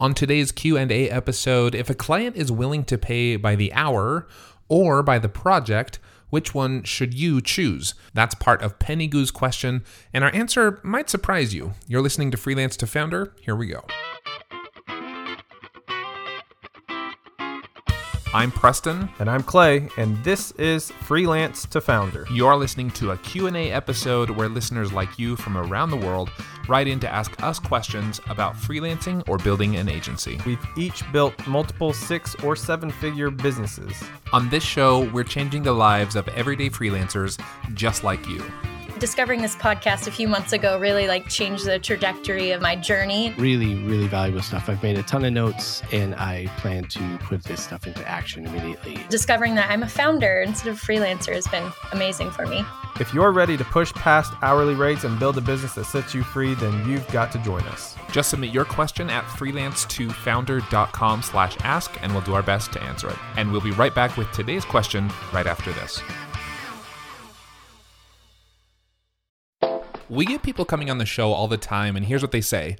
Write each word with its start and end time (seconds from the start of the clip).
On 0.00 0.12
today's 0.12 0.50
Q&A 0.50 1.08
episode, 1.08 1.74
if 1.74 1.88
a 1.88 1.94
client 1.94 2.36
is 2.36 2.50
willing 2.50 2.84
to 2.84 2.98
pay 2.98 3.36
by 3.36 3.54
the 3.54 3.72
hour 3.72 4.26
or 4.68 5.04
by 5.04 5.20
the 5.20 5.28
project, 5.28 6.00
which 6.30 6.52
one 6.52 6.82
should 6.82 7.14
you 7.14 7.40
choose? 7.40 7.94
That's 8.12 8.34
part 8.34 8.60
of 8.60 8.80
Pennygoo's 8.80 9.30
question, 9.30 9.84
and 10.12 10.24
our 10.24 10.34
answer 10.34 10.80
might 10.82 11.08
surprise 11.08 11.54
you. 11.54 11.74
You're 11.86 12.02
listening 12.02 12.32
to 12.32 12.36
Freelance 12.36 12.76
to 12.78 12.88
Founder. 12.88 13.34
Here 13.40 13.54
we 13.54 13.68
go. 13.68 13.84
I'm 18.34 18.50
Preston. 18.50 19.08
And 19.20 19.30
I'm 19.30 19.44
Clay, 19.44 19.88
and 19.96 20.22
this 20.24 20.50
is 20.58 20.90
Freelance 20.90 21.66
to 21.66 21.80
Founder. 21.80 22.26
You're 22.32 22.56
listening 22.56 22.90
to 22.90 23.12
a 23.12 23.16
Q&A 23.18 23.70
episode 23.70 24.28
where 24.28 24.48
listeners 24.48 24.92
like 24.92 25.20
you 25.20 25.36
from 25.36 25.56
around 25.56 25.90
the 25.90 25.96
world 25.96 26.32
write 26.68 26.88
in 26.88 26.98
to 26.98 27.08
ask 27.08 27.40
us 27.44 27.60
questions 27.60 28.20
about 28.28 28.56
freelancing 28.56 29.22
or 29.28 29.38
building 29.38 29.76
an 29.76 29.88
agency. 29.88 30.40
We've 30.44 30.66
each 30.76 31.04
built 31.12 31.46
multiple 31.46 31.92
six 31.92 32.34
or 32.42 32.56
seven 32.56 32.90
figure 32.90 33.30
businesses. 33.30 33.94
On 34.32 34.48
this 34.48 34.64
show, 34.64 35.08
we're 35.10 35.22
changing 35.22 35.62
the 35.62 35.72
lives 35.72 36.16
of 36.16 36.26
everyday 36.30 36.70
freelancers 36.70 37.40
just 37.74 38.02
like 38.02 38.26
you 38.26 38.42
discovering 39.04 39.42
this 39.42 39.54
podcast 39.56 40.06
a 40.06 40.10
few 40.10 40.26
months 40.26 40.54
ago 40.54 40.78
really 40.78 41.06
like 41.06 41.28
changed 41.28 41.66
the 41.66 41.78
trajectory 41.78 42.52
of 42.52 42.62
my 42.62 42.74
journey. 42.74 43.34
Really, 43.36 43.74
really 43.74 44.08
valuable 44.08 44.40
stuff. 44.40 44.70
I've 44.70 44.82
made 44.82 44.96
a 44.96 45.02
ton 45.02 45.26
of 45.26 45.32
notes 45.34 45.82
and 45.92 46.14
I 46.14 46.46
plan 46.56 46.84
to 46.84 47.18
put 47.18 47.44
this 47.44 47.62
stuff 47.62 47.86
into 47.86 48.02
action 48.08 48.46
immediately. 48.46 49.04
Discovering 49.10 49.56
that 49.56 49.70
I'm 49.70 49.82
a 49.82 49.88
founder 49.90 50.40
instead 50.40 50.70
of 50.70 50.80
freelancer 50.80 51.34
has 51.34 51.46
been 51.48 51.70
amazing 51.92 52.30
for 52.30 52.46
me. 52.46 52.64
If 52.98 53.12
you're 53.12 53.32
ready 53.32 53.58
to 53.58 53.64
push 53.64 53.92
past 53.92 54.32
hourly 54.40 54.74
rates 54.74 55.04
and 55.04 55.18
build 55.18 55.36
a 55.36 55.42
business 55.42 55.74
that 55.74 55.84
sets 55.84 56.14
you 56.14 56.22
free, 56.22 56.54
then 56.54 56.88
you've 56.88 57.06
got 57.08 57.30
to 57.32 57.38
join 57.40 57.62
us. 57.64 57.96
Just 58.10 58.30
submit 58.30 58.54
your 58.54 58.64
question 58.64 59.10
at 59.10 59.24
freelancetofounder.com 59.24 61.20
slash 61.20 61.58
ask 61.60 61.94
and 62.02 62.10
we'll 62.14 62.22
do 62.22 62.32
our 62.32 62.42
best 62.42 62.72
to 62.72 62.82
answer 62.82 63.10
it. 63.10 63.18
And 63.36 63.52
we'll 63.52 63.60
be 63.60 63.72
right 63.72 63.94
back 63.94 64.16
with 64.16 64.32
today's 64.32 64.64
question 64.64 65.10
right 65.30 65.46
after 65.46 65.72
this. 65.72 66.00
We 70.08 70.26
get 70.26 70.42
people 70.42 70.64
coming 70.64 70.90
on 70.90 70.98
the 70.98 71.06
show 71.06 71.32
all 71.32 71.48
the 71.48 71.56
time, 71.56 71.96
and 71.96 72.04
here's 72.04 72.22
what 72.22 72.32
they 72.32 72.40
say. 72.40 72.76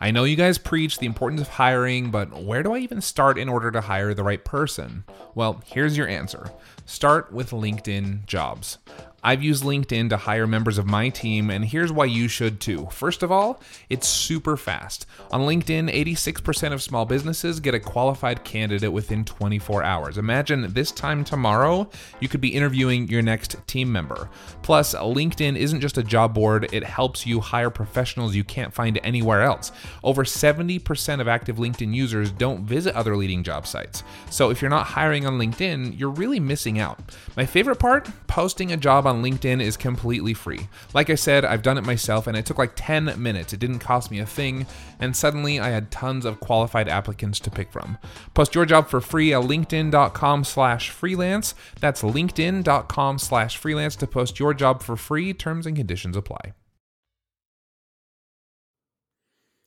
I 0.00 0.10
know 0.10 0.24
you 0.24 0.36
guys 0.36 0.58
preach 0.58 0.98
the 0.98 1.06
importance 1.06 1.40
of 1.40 1.48
hiring, 1.48 2.10
but 2.10 2.42
where 2.42 2.62
do 2.62 2.74
I 2.74 2.78
even 2.78 3.00
start 3.00 3.38
in 3.38 3.48
order 3.48 3.70
to 3.70 3.80
hire 3.80 4.12
the 4.12 4.24
right 4.24 4.44
person? 4.44 5.04
Well, 5.34 5.62
here's 5.64 5.96
your 5.96 6.06
answer 6.06 6.50
start 6.84 7.32
with 7.32 7.50
LinkedIn 7.50 8.26
jobs. 8.26 8.78
I've 9.26 9.42
used 9.42 9.64
LinkedIn 9.64 10.10
to 10.10 10.16
hire 10.16 10.46
members 10.46 10.78
of 10.78 10.86
my 10.86 11.08
team, 11.08 11.50
and 11.50 11.64
here's 11.64 11.90
why 11.90 12.04
you 12.04 12.28
should 12.28 12.60
too. 12.60 12.86
First 12.92 13.24
of 13.24 13.32
all, 13.32 13.60
it's 13.90 14.06
super 14.06 14.56
fast. 14.56 15.04
On 15.32 15.40
LinkedIn, 15.40 15.92
86% 15.92 16.72
of 16.72 16.80
small 16.80 17.04
businesses 17.04 17.58
get 17.58 17.74
a 17.74 17.80
qualified 17.80 18.44
candidate 18.44 18.92
within 18.92 19.24
24 19.24 19.82
hours. 19.82 20.16
Imagine 20.16 20.72
this 20.72 20.92
time 20.92 21.24
tomorrow, 21.24 21.90
you 22.20 22.28
could 22.28 22.40
be 22.40 22.54
interviewing 22.54 23.08
your 23.08 23.20
next 23.20 23.56
team 23.66 23.90
member. 23.90 24.30
Plus, 24.62 24.94
LinkedIn 24.94 25.56
isn't 25.56 25.80
just 25.80 25.98
a 25.98 26.04
job 26.04 26.32
board, 26.32 26.72
it 26.72 26.84
helps 26.84 27.26
you 27.26 27.40
hire 27.40 27.68
professionals 27.68 28.36
you 28.36 28.44
can't 28.44 28.72
find 28.72 29.00
anywhere 29.02 29.42
else. 29.42 29.72
Over 30.04 30.22
70% 30.22 31.20
of 31.20 31.26
active 31.26 31.56
LinkedIn 31.56 31.92
users 31.92 32.30
don't 32.30 32.62
visit 32.62 32.94
other 32.94 33.16
leading 33.16 33.42
job 33.42 33.66
sites. 33.66 34.04
So 34.30 34.50
if 34.50 34.62
you're 34.62 34.70
not 34.70 34.86
hiring 34.86 35.26
on 35.26 35.36
LinkedIn, 35.36 35.98
you're 35.98 36.10
really 36.10 36.38
missing 36.38 36.78
out. 36.78 37.00
My 37.36 37.44
favorite 37.44 37.80
part 37.80 38.08
posting 38.28 38.70
a 38.70 38.76
job 38.76 39.04
on 39.04 39.15
on 39.16 39.22
LinkedIn 39.22 39.62
is 39.62 39.76
completely 39.76 40.34
free. 40.34 40.68
Like 40.94 41.10
I 41.10 41.14
said, 41.14 41.44
I've 41.44 41.62
done 41.62 41.78
it 41.78 41.84
myself 41.84 42.26
and 42.26 42.36
it 42.36 42.46
took 42.46 42.58
like 42.58 42.72
10 42.76 43.20
minutes. 43.20 43.52
It 43.52 43.60
didn't 43.60 43.78
cost 43.78 44.10
me 44.10 44.18
a 44.18 44.26
thing, 44.26 44.66
and 45.00 45.16
suddenly 45.16 45.58
I 45.58 45.70
had 45.70 45.90
tons 45.90 46.24
of 46.24 46.40
qualified 46.40 46.88
applicants 46.88 47.40
to 47.40 47.50
pick 47.50 47.72
from. 47.72 47.98
Post 48.34 48.54
your 48.54 48.66
job 48.66 48.88
for 48.88 49.00
free 49.00 49.32
at 49.32 49.42
linkedin.com 49.42 50.44
slash 50.44 50.90
freelance. 50.90 51.54
That's 51.80 52.02
linkedin.com 52.02 53.18
slash 53.18 53.56
freelance 53.56 53.96
to 53.96 54.06
post 54.06 54.38
your 54.38 54.54
job 54.54 54.82
for 54.82 54.96
free. 54.96 55.32
Terms 55.32 55.66
and 55.66 55.76
conditions 55.76 56.16
apply. 56.16 56.52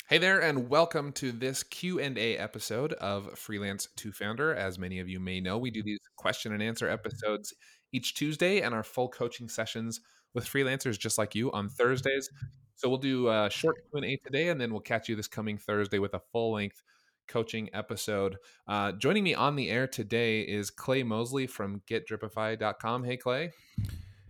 Hey 0.10 0.18
there 0.18 0.42
and 0.42 0.72
welcome 0.72 1.12
to 1.12 1.32
this 1.32 1.62
Q&A 1.62 2.36
episode 2.36 2.94
of 2.94 3.38
Freelance 3.38 3.90
to 3.98 4.12
Founder. 4.12 4.56
As 4.56 4.80
many 4.80 4.98
of 4.98 5.08
you 5.08 5.20
may 5.20 5.40
know, 5.40 5.60
we 5.60 5.70
do 5.70 5.84
these 5.84 6.00
question 6.16 6.52
and 6.52 6.64
answer 6.64 6.90
episodes 6.90 7.54
each 7.92 8.16
Tuesday 8.16 8.62
and 8.62 8.74
our 8.74 8.82
full 8.82 9.08
coaching 9.08 9.48
sessions 9.48 10.00
with 10.34 10.46
freelancers 10.46 10.98
just 10.98 11.20
like 11.20 11.36
you 11.36 11.52
on 11.52 11.70
Thursdays. 11.70 12.28
So 12.74 12.90
we'll 12.90 12.98
do 12.98 13.30
a 13.30 13.52
short 13.52 13.76
Q&A 13.92 14.18
today 14.26 14.50
and 14.50 14.60
then 14.60 14.72
we'll 14.72 14.82
catch 14.82 15.10
you 15.10 15.16
this 15.16 15.28
coming 15.28 15.60
Thursday 15.60 16.00
with 16.00 16.16
a 16.16 16.22
full-length 16.32 16.82
coaching 17.28 17.70
episode. 17.72 18.38
Uh, 18.68 18.94
joining 18.94 19.24
me 19.24 19.36
on 19.36 19.56
the 19.56 19.70
air 19.70 19.86
today 19.86 20.42
is 20.42 20.72
Clay 20.72 21.04
Mosley 21.04 21.46
from 21.46 21.84
getdripify.com. 21.88 23.04
Hey 23.04 23.18
Clay. 23.18 23.52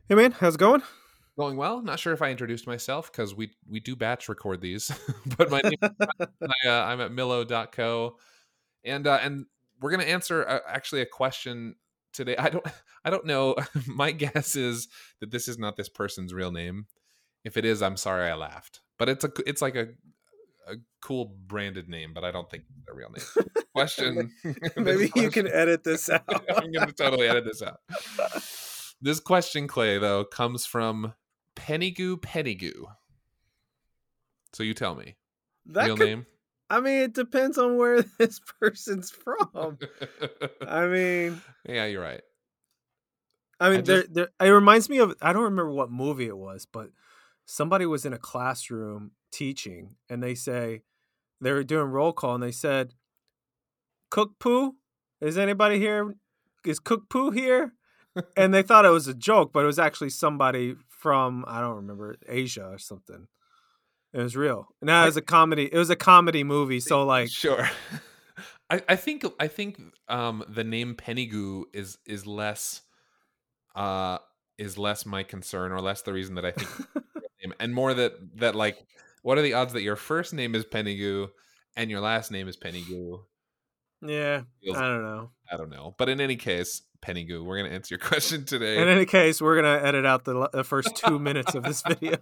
Hey 0.09 0.15
man, 0.15 0.33
how's 0.33 0.55
it 0.55 0.59
going? 0.59 0.83
Going 1.39 1.55
well. 1.55 1.81
Not 1.81 1.99
sure 1.99 2.11
if 2.11 2.21
I 2.21 2.31
introduced 2.31 2.67
myself 2.67 3.09
because 3.09 3.33
we 3.33 3.53
we 3.65 3.79
do 3.79 3.95
batch 3.95 4.27
record 4.27 4.59
these, 4.59 4.91
but 5.37 5.49
my 5.49 5.61
name 5.61 5.77
I, 5.81 6.67
uh, 6.67 6.83
I'm 6.83 6.99
at 6.99 7.11
millo.co, 7.11 8.17
and 8.83 9.07
uh, 9.07 9.19
and 9.21 9.45
we're 9.79 9.91
gonna 9.91 10.03
answer 10.03 10.45
uh, 10.45 10.59
actually 10.67 10.99
a 10.99 11.05
question 11.05 11.75
today. 12.11 12.35
I 12.37 12.49
don't 12.49 12.65
I 13.05 13.09
don't 13.09 13.25
know. 13.25 13.55
My 13.87 14.11
guess 14.11 14.57
is 14.57 14.89
that 15.21 15.31
this 15.31 15.47
is 15.47 15.57
not 15.57 15.77
this 15.77 15.87
person's 15.87 16.33
real 16.33 16.51
name. 16.51 16.87
If 17.45 17.55
it 17.55 17.63
is, 17.63 17.81
I'm 17.81 17.95
sorry 17.95 18.29
I 18.29 18.35
laughed. 18.35 18.81
But 18.97 19.07
it's 19.07 19.23
a 19.23 19.31
it's 19.47 19.61
like 19.61 19.77
a 19.77 19.87
a 20.67 20.75
cool 21.01 21.37
branded 21.47 21.87
name, 21.87 22.13
but 22.13 22.25
I 22.25 22.31
don't 22.31 22.51
think 22.51 22.65
it's 22.77 22.89
a 22.89 22.93
real 22.93 23.11
name. 23.11 23.47
Question. 23.73 24.33
Maybe 24.75 25.07
question, 25.07 25.23
you 25.23 25.31
can 25.31 25.47
edit 25.47 25.85
this 25.85 26.09
out. 26.09 26.23
I'm 26.27 26.69
gonna 26.73 26.91
totally 26.91 27.29
edit 27.29 27.45
this 27.45 27.61
out. 27.61 27.79
This 29.01 29.21
question, 29.21 29.69
Clay, 29.69 29.97
though, 29.99 30.25
comes 30.25 30.65
from 30.65 31.13
Pennygoo 31.59 32.17
Pennygoo. 32.17 32.85
So 34.53 34.63
you 34.63 34.73
tell 34.73 34.95
me. 34.95 35.15
That 35.67 35.85
real 35.85 35.97
could, 35.97 36.07
name? 36.07 36.25
I 36.69 36.79
mean, 36.79 37.01
it 37.01 37.13
depends 37.13 37.57
on 37.57 37.77
where 37.77 38.01
this 38.17 38.39
person's 38.59 39.11
from. 39.11 39.77
I 40.67 40.87
mean, 40.87 41.41
yeah, 41.67 41.85
you're 41.85 42.01
right. 42.01 42.21
I 43.59 43.69
mean, 43.69 43.79
I 43.79 43.81
just... 43.81 44.13
there, 44.13 44.27
there, 44.39 44.47
it 44.47 44.51
reminds 44.51 44.89
me 44.89 44.99
of 44.99 45.13
I 45.21 45.33
don't 45.33 45.43
remember 45.43 45.71
what 45.71 45.91
movie 45.91 46.27
it 46.27 46.37
was, 46.37 46.65
but 46.65 46.89
somebody 47.45 47.85
was 47.85 48.05
in 48.05 48.13
a 48.13 48.17
classroom 48.17 49.11
teaching, 49.31 49.95
and 50.09 50.23
they 50.23 50.35
say 50.35 50.83
they 51.41 51.51
were 51.51 51.63
doing 51.63 51.87
roll 51.87 52.13
call, 52.13 52.35
and 52.35 52.43
they 52.43 52.51
said, 52.51 52.93
"Cook 54.09 54.39
poo, 54.39 54.75
is 55.19 55.37
anybody 55.37 55.77
here? 55.77 56.15
Is 56.65 56.79
Cook 56.79 57.09
poo 57.09 57.31
here?" 57.31 57.73
and 58.37 58.53
they 58.53 58.63
thought 58.63 58.85
it 58.85 58.89
was 58.89 59.07
a 59.07 59.13
joke, 59.13 59.51
but 59.53 59.63
it 59.63 59.67
was 59.67 59.79
actually 59.79 60.09
somebody 60.09 60.75
from 60.99 61.45
I 61.47 61.61
don't 61.61 61.77
remember 61.77 62.17
Asia 62.27 62.67
or 62.67 62.77
something. 62.77 63.27
It 64.13 64.19
was 64.19 64.35
real. 64.35 64.67
Now 64.81 65.03
it 65.03 65.07
was 65.07 65.17
a 65.17 65.21
comedy. 65.21 65.69
It 65.71 65.77
was 65.77 65.89
a 65.89 65.95
comedy 65.95 66.43
movie. 66.43 66.79
So 66.79 67.05
like, 67.05 67.29
sure. 67.29 67.69
I, 68.69 68.81
I 68.89 68.95
think 68.95 69.25
I 69.39 69.47
think 69.47 69.81
um, 70.07 70.43
the 70.47 70.63
name 70.63 70.95
Pennygoo 70.95 71.63
is 71.73 71.97
is 72.05 72.27
less 72.27 72.81
uh 73.75 74.17
is 74.57 74.77
less 74.77 75.05
my 75.05 75.23
concern 75.23 75.71
or 75.71 75.79
less 75.79 76.01
the 76.01 76.11
reason 76.11 76.35
that 76.35 76.45
I 76.45 76.51
think 76.51 76.69
and 77.59 77.73
more 77.73 77.93
that 77.93 78.13
that 78.37 78.55
like 78.55 78.77
what 79.21 79.37
are 79.37 79.41
the 79.41 79.53
odds 79.53 79.73
that 79.73 79.81
your 79.81 79.95
first 79.95 80.33
name 80.33 80.55
is 80.55 80.65
Pennygoo 80.65 81.29
and 81.75 81.89
your 81.89 81.99
last 81.99 82.31
name 82.31 82.47
is 82.47 82.57
Pennygoo? 82.57 83.19
Yeah, 84.01 84.43
Feels, 84.63 84.77
I 84.77 84.87
don't 84.87 85.03
know. 85.03 85.31
I 85.51 85.57
don't 85.57 85.69
know. 85.69 85.95
But 85.97 86.09
in 86.09 86.21
any 86.21 86.35
case, 86.35 86.83
Pennygoo, 87.01 87.43
we're 87.43 87.57
gonna 87.57 87.73
answer 87.73 87.95
your 87.95 87.99
question 87.99 88.45
today. 88.45 88.81
In 88.81 88.87
any 88.87 89.05
case, 89.05 89.41
we're 89.41 89.55
gonna 89.55 89.83
edit 89.83 90.05
out 90.05 90.25
the, 90.25 90.49
the 90.53 90.63
first 90.63 90.95
two 90.95 91.19
minutes 91.19 91.55
of 91.55 91.63
this 91.63 91.81
video. 91.81 92.17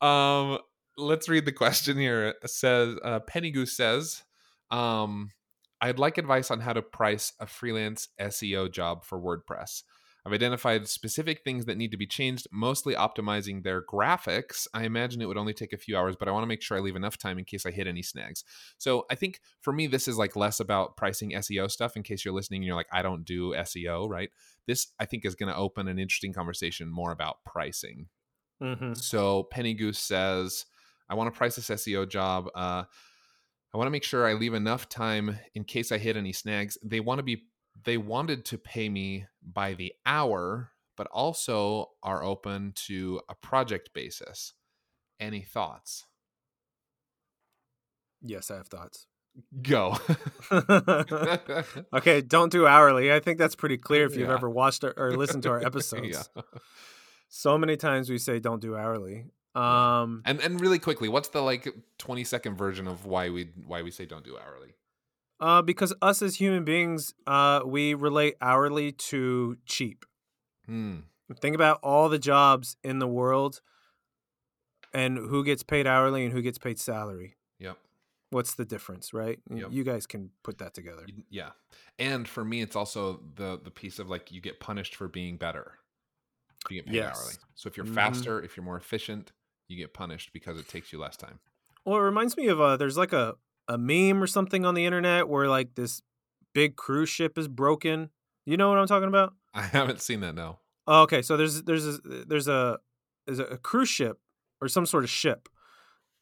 um, 0.00 0.58
let's 0.98 1.28
read 1.28 1.44
the 1.44 1.52
question 1.52 1.98
here. 1.98 2.34
It 2.42 2.50
says 2.50 2.96
uh, 3.02 3.20
Pennygoo 3.20 3.68
says, 3.68 4.22
um, 4.70 5.30
I'd 5.80 5.98
like 5.98 6.18
advice 6.18 6.50
on 6.50 6.60
how 6.60 6.72
to 6.72 6.82
price 6.82 7.32
a 7.40 7.46
freelance 7.46 8.08
SEO 8.20 8.70
job 8.70 9.04
for 9.04 9.20
WordPress. 9.20 9.82
I've 10.26 10.32
identified 10.32 10.88
specific 10.88 11.44
things 11.44 11.66
that 11.66 11.76
need 11.76 11.92
to 11.92 11.96
be 11.96 12.06
changed, 12.06 12.48
mostly 12.50 12.96
optimizing 12.96 13.62
their 13.62 13.80
graphics. 13.80 14.66
I 14.74 14.82
imagine 14.82 15.22
it 15.22 15.26
would 15.26 15.36
only 15.36 15.54
take 15.54 15.72
a 15.72 15.78
few 15.78 15.96
hours, 15.96 16.16
but 16.18 16.26
I 16.26 16.32
want 16.32 16.42
to 16.42 16.48
make 16.48 16.62
sure 16.62 16.76
I 16.76 16.80
leave 16.80 16.96
enough 16.96 17.16
time 17.16 17.38
in 17.38 17.44
case 17.44 17.64
I 17.64 17.70
hit 17.70 17.86
any 17.86 18.02
snags. 18.02 18.42
So 18.76 19.06
I 19.08 19.14
think 19.14 19.40
for 19.60 19.72
me, 19.72 19.86
this 19.86 20.08
is 20.08 20.18
like 20.18 20.34
less 20.34 20.58
about 20.58 20.96
pricing 20.96 21.30
SEO 21.30 21.70
stuff 21.70 21.96
in 21.96 22.02
case 22.02 22.24
you're 22.24 22.34
listening 22.34 22.62
and 22.62 22.66
you're 22.66 22.74
like, 22.74 22.88
I 22.90 23.02
don't 23.02 23.24
do 23.24 23.52
SEO, 23.52 24.10
right? 24.10 24.30
This 24.66 24.88
I 24.98 25.04
think 25.04 25.24
is 25.24 25.36
going 25.36 25.48
to 25.48 25.56
open 25.56 25.86
an 25.86 26.00
interesting 26.00 26.32
conversation 26.32 26.90
more 26.90 27.12
about 27.12 27.44
pricing. 27.44 28.08
Mm-hmm. 28.60 28.94
So 28.94 29.44
Penny 29.44 29.74
Goose 29.74 30.00
says, 30.00 30.66
I 31.08 31.14
want 31.14 31.32
to 31.32 31.38
price 31.38 31.54
this 31.54 31.68
SEO 31.68 32.08
job. 32.08 32.48
Uh, 32.52 32.82
I 33.72 33.78
want 33.78 33.86
to 33.86 33.92
make 33.92 34.02
sure 34.02 34.26
I 34.26 34.32
leave 34.32 34.54
enough 34.54 34.88
time 34.88 35.38
in 35.54 35.62
case 35.62 35.92
I 35.92 35.98
hit 35.98 36.16
any 36.16 36.32
snags. 36.32 36.78
They 36.82 36.98
want 36.98 37.20
to 37.20 37.22
be 37.22 37.44
they 37.84 37.96
wanted 37.96 38.44
to 38.46 38.58
pay 38.58 38.88
me 38.88 39.26
by 39.42 39.74
the 39.74 39.92
hour, 40.04 40.70
but 40.96 41.06
also 41.08 41.90
are 42.02 42.22
open 42.22 42.72
to 42.86 43.20
a 43.28 43.34
project 43.34 43.92
basis. 43.94 44.54
Any 45.20 45.42
thoughts? 45.42 46.04
Yes, 48.22 48.50
I 48.50 48.56
have 48.56 48.68
thoughts. 48.68 49.06
Go. 49.62 49.96
okay, 51.92 52.20
don't 52.22 52.50
do 52.50 52.66
hourly. 52.66 53.12
I 53.12 53.20
think 53.20 53.38
that's 53.38 53.54
pretty 53.54 53.76
clear 53.76 54.06
if 54.06 54.16
you've 54.16 54.28
Yeah. 54.28 54.34
ever 54.34 54.48
watched 54.48 54.82
or, 54.84 54.94
or 54.96 55.12
listened 55.16 55.42
to 55.44 55.50
our 55.50 55.60
episodes. 55.64 56.06
yeah. 56.36 56.42
So 57.28 57.58
many 57.58 57.76
times 57.76 58.08
we 58.08 58.18
say 58.18 58.38
don't 58.38 58.60
do 58.62 58.76
hourly. 58.76 59.26
Um, 59.54 60.22
And 60.24 60.40
and 60.40 60.60
really 60.60 60.78
quickly, 60.78 61.08
what's 61.08 61.28
the 61.28 61.40
like 61.42 61.68
20 61.98 62.24
second 62.24 62.56
version 62.56 62.86
of 62.86 63.04
why 63.06 63.30
we 63.30 63.50
why 63.66 63.82
we 63.82 63.90
say 63.90 64.06
don't 64.06 64.24
do 64.24 64.36
hourly? 64.38 64.74
Uh, 65.40 65.62
because 65.62 65.92
us 66.02 66.22
as 66.22 66.36
human 66.36 66.64
beings, 66.64 67.14
uh, 67.26 67.60
we 67.64 67.94
relate 67.94 68.34
hourly 68.40 68.92
to 68.92 69.56
cheap. 69.66 70.04
Hmm. 70.66 71.00
Think 71.40 71.54
about 71.54 71.78
all 71.82 72.08
the 72.08 72.18
jobs 72.18 72.76
in 72.84 72.98
the 73.00 73.08
world 73.08 73.60
and 74.92 75.18
who 75.18 75.44
gets 75.44 75.62
paid 75.62 75.86
hourly 75.86 76.24
and 76.24 76.32
who 76.32 76.40
gets 76.42 76.58
paid 76.58 76.78
salary. 76.78 77.36
Yep. 77.58 77.76
What's 78.30 78.54
the 78.54 78.64
difference, 78.64 79.12
right? 79.12 79.38
Yep. 79.50 79.68
You 79.70 79.84
guys 79.84 80.06
can 80.06 80.30
put 80.42 80.58
that 80.58 80.74
together. 80.74 81.06
Yeah. 81.28 81.50
And 81.98 82.28
for 82.28 82.44
me, 82.44 82.62
it's 82.62 82.76
also 82.76 83.20
the 83.34 83.58
the 83.62 83.70
piece 83.70 83.98
of 83.98 84.08
like 84.08 84.30
you 84.32 84.40
get 84.40 84.60
punished 84.60 84.94
for 84.94 85.08
being 85.08 85.36
better. 85.36 85.72
You 86.70 86.76
get 86.76 86.86
paid 86.86 86.94
Yes. 86.96 87.16
hourly. 87.16 87.34
So 87.54 87.68
if 87.68 87.76
you're 87.76 87.86
Mhm. 87.86 87.94
faster, 87.94 88.42
if 88.42 88.56
you're 88.56 88.64
more 88.64 88.76
efficient, 88.76 89.32
you 89.68 89.76
get 89.76 89.94
punished 89.94 90.32
because 90.32 90.58
it 90.58 90.68
takes 90.68 90.92
you 90.92 90.98
less 90.98 91.16
time. 91.16 91.38
Well, 91.84 91.96
it 91.96 92.00
reminds 92.02 92.36
me 92.36 92.46
of 92.48 92.60
uh, 92.60 92.76
there's 92.76 92.96
like 92.96 93.12
a 93.12 93.36
a 93.68 93.78
meme 93.78 94.22
or 94.22 94.26
something 94.26 94.64
on 94.64 94.74
the 94.74 94.84
internet 94.84 95.28
where 95.28 95.48
like 95.48 95.74
this 95.74 96.02
big 96.54 96.76
cruise 96.76 97.08
ship 97.08 97.36
is 97.38 97.48
broken. 97.48 98.10
You 98.44 98.56
know 98.56 98.68
what 98.68 98.78
I'm 98.78 98.86
talking 98.86 99.08
about? 99.08 99.34
I 99.54 99.62
haven't 99.62 100.00
seen 100.00 100.20
that. 100.20 100.34
No. 100.34 100.58
Oh, 100.86 101.02
okay, 101.02 101.22
so 101.22 101.36
there's 101.36 101.62
there's 101.62 101.86
a, 101.86 101.98
there's 102.26 102.48
a 102.48 102.78
there's 103.26 103.40
a 103.40 103.58
cruise 103.58 103.88
ship 103.88 104.18
or 104.60 104.68
some 104.68 104.86
sort 104.86 105.02
of 105.04 105.10
ship, 105.10 105.48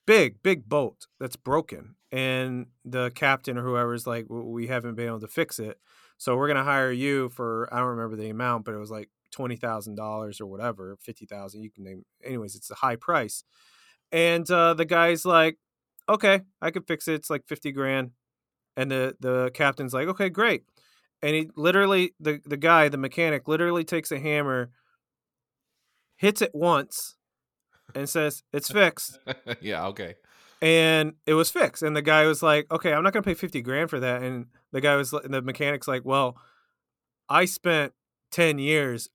big 0.06 0.42
big 0.42 0.68
boat 0.68 1.06
that's 1.20 1.36
broken, 1.36 1.96
and 2.10 2.66
the 2.84 3.10
captain 3.14 3.58
or 3.58 3.62
whoever 3.62 3.92
is 3.92 4.06
like, 4.06 4.26
"W- 4.28 4.48
we 4.48 4.66
haven't 4.68 4.94
been 4.94 5.06
able 5.06 5.20
to 5.20 5.28
fix 5.28 5.58
it, 5.58 5.78
so 6.16 6.36
we're 6.36 6.48
gonna 6.48 6.64
hire 6.64 6.92
you 6.92 7.28
for 7.28 7.68
I 7.72 7.78
don't 7.78 7.88
remember 7.88 8.16
the 8.16 8.30
amount, 8.30 8.64
but 8.64 8.74
it 8.74 8.78
was 8.78 8.90
like 8.90 9.10
twenty 9.30 9.56
thousand 9.56 9.96
dollars 9.96 10.40
or 10.40 10.46
whatever, 10.46 10.96
fifty 10.98 11.26
thousand. 11.26 11.62
You 11.62 11.70
can 11.70 11.84
name. 11.84 12.04
Anyways, 12.24 12.54
it's 12.54 12.70
a 12.70 12.76
high 12.76 12.96
price, 12.96 13.44
and 14.12 14.50
uh, 14.50 14.72
the 14.72 14.86
guy's 14.86 15.26
like, 15.26 15.58
okay, 16.08 16.42
I 16.60 16.70
can 16.70 16.82
fix 16.82 17.08
it. 17.08 17.14
It's 17.14 17.30
like 17.30 17.46
fifty 17.46 17.72
grand, 17.72 18.10
and 18.76 18.90
the 18.90 19.16
the 19.20 19.50
captain's 19.54 19.94
like, 19.94 20.08
okay, 20.08 20.28
great 20.28 20.64
and 21.22 21.34
he 21.34 21.48
literally 21.56 22.12
the 22.20 22.40
the 22.44 22.56
guy 22.56 22.88
the 22.88 22.98
mechanic 22.98 23.48
literally 23.48 23.84
takes 23.84 24.10
a 24.12 24.18
hammer 24.18 24.70
hits 26.16 26.42
it 26.42 26.50
once 26.54 27.16
and 27.94 28.08
says 28.08 28.42
it's 28.52 28.70
fixed 28.70 29.18
yeah. 29.60 29.86
Okay. 29.86 30.16
and 30.60 31.14
it 31.26 31.34
was 31.34 31.50
fixed 31.50 31.82
and 31.82 31.96
the 31.96 32.02
guy 32.02 32.26
was 32.26 32.42
like 32.42 32.66
okay 32.70 32.92
i'm 32.92 33.02
not 33.02 33.12
going 33.12 33.22
to 33.22 33.26
pay 33.28 33.34
50 33.34 33.62
grand 33.62 33.88
for 33.90 34.00
that 34.00 34.22
and 34.22 34.46
the 34.72 34.80
guy 34.80 34.96
was 34.96 35.12
li- 35.12 35.20
the 35.24 35.40
mechanic's 35.40 35.88
like 35.88 36.04
well 36.04 36.36
i 37.28 37.44
spent 37.44 37.92
10 38.32 38.58
years 38.58 39.08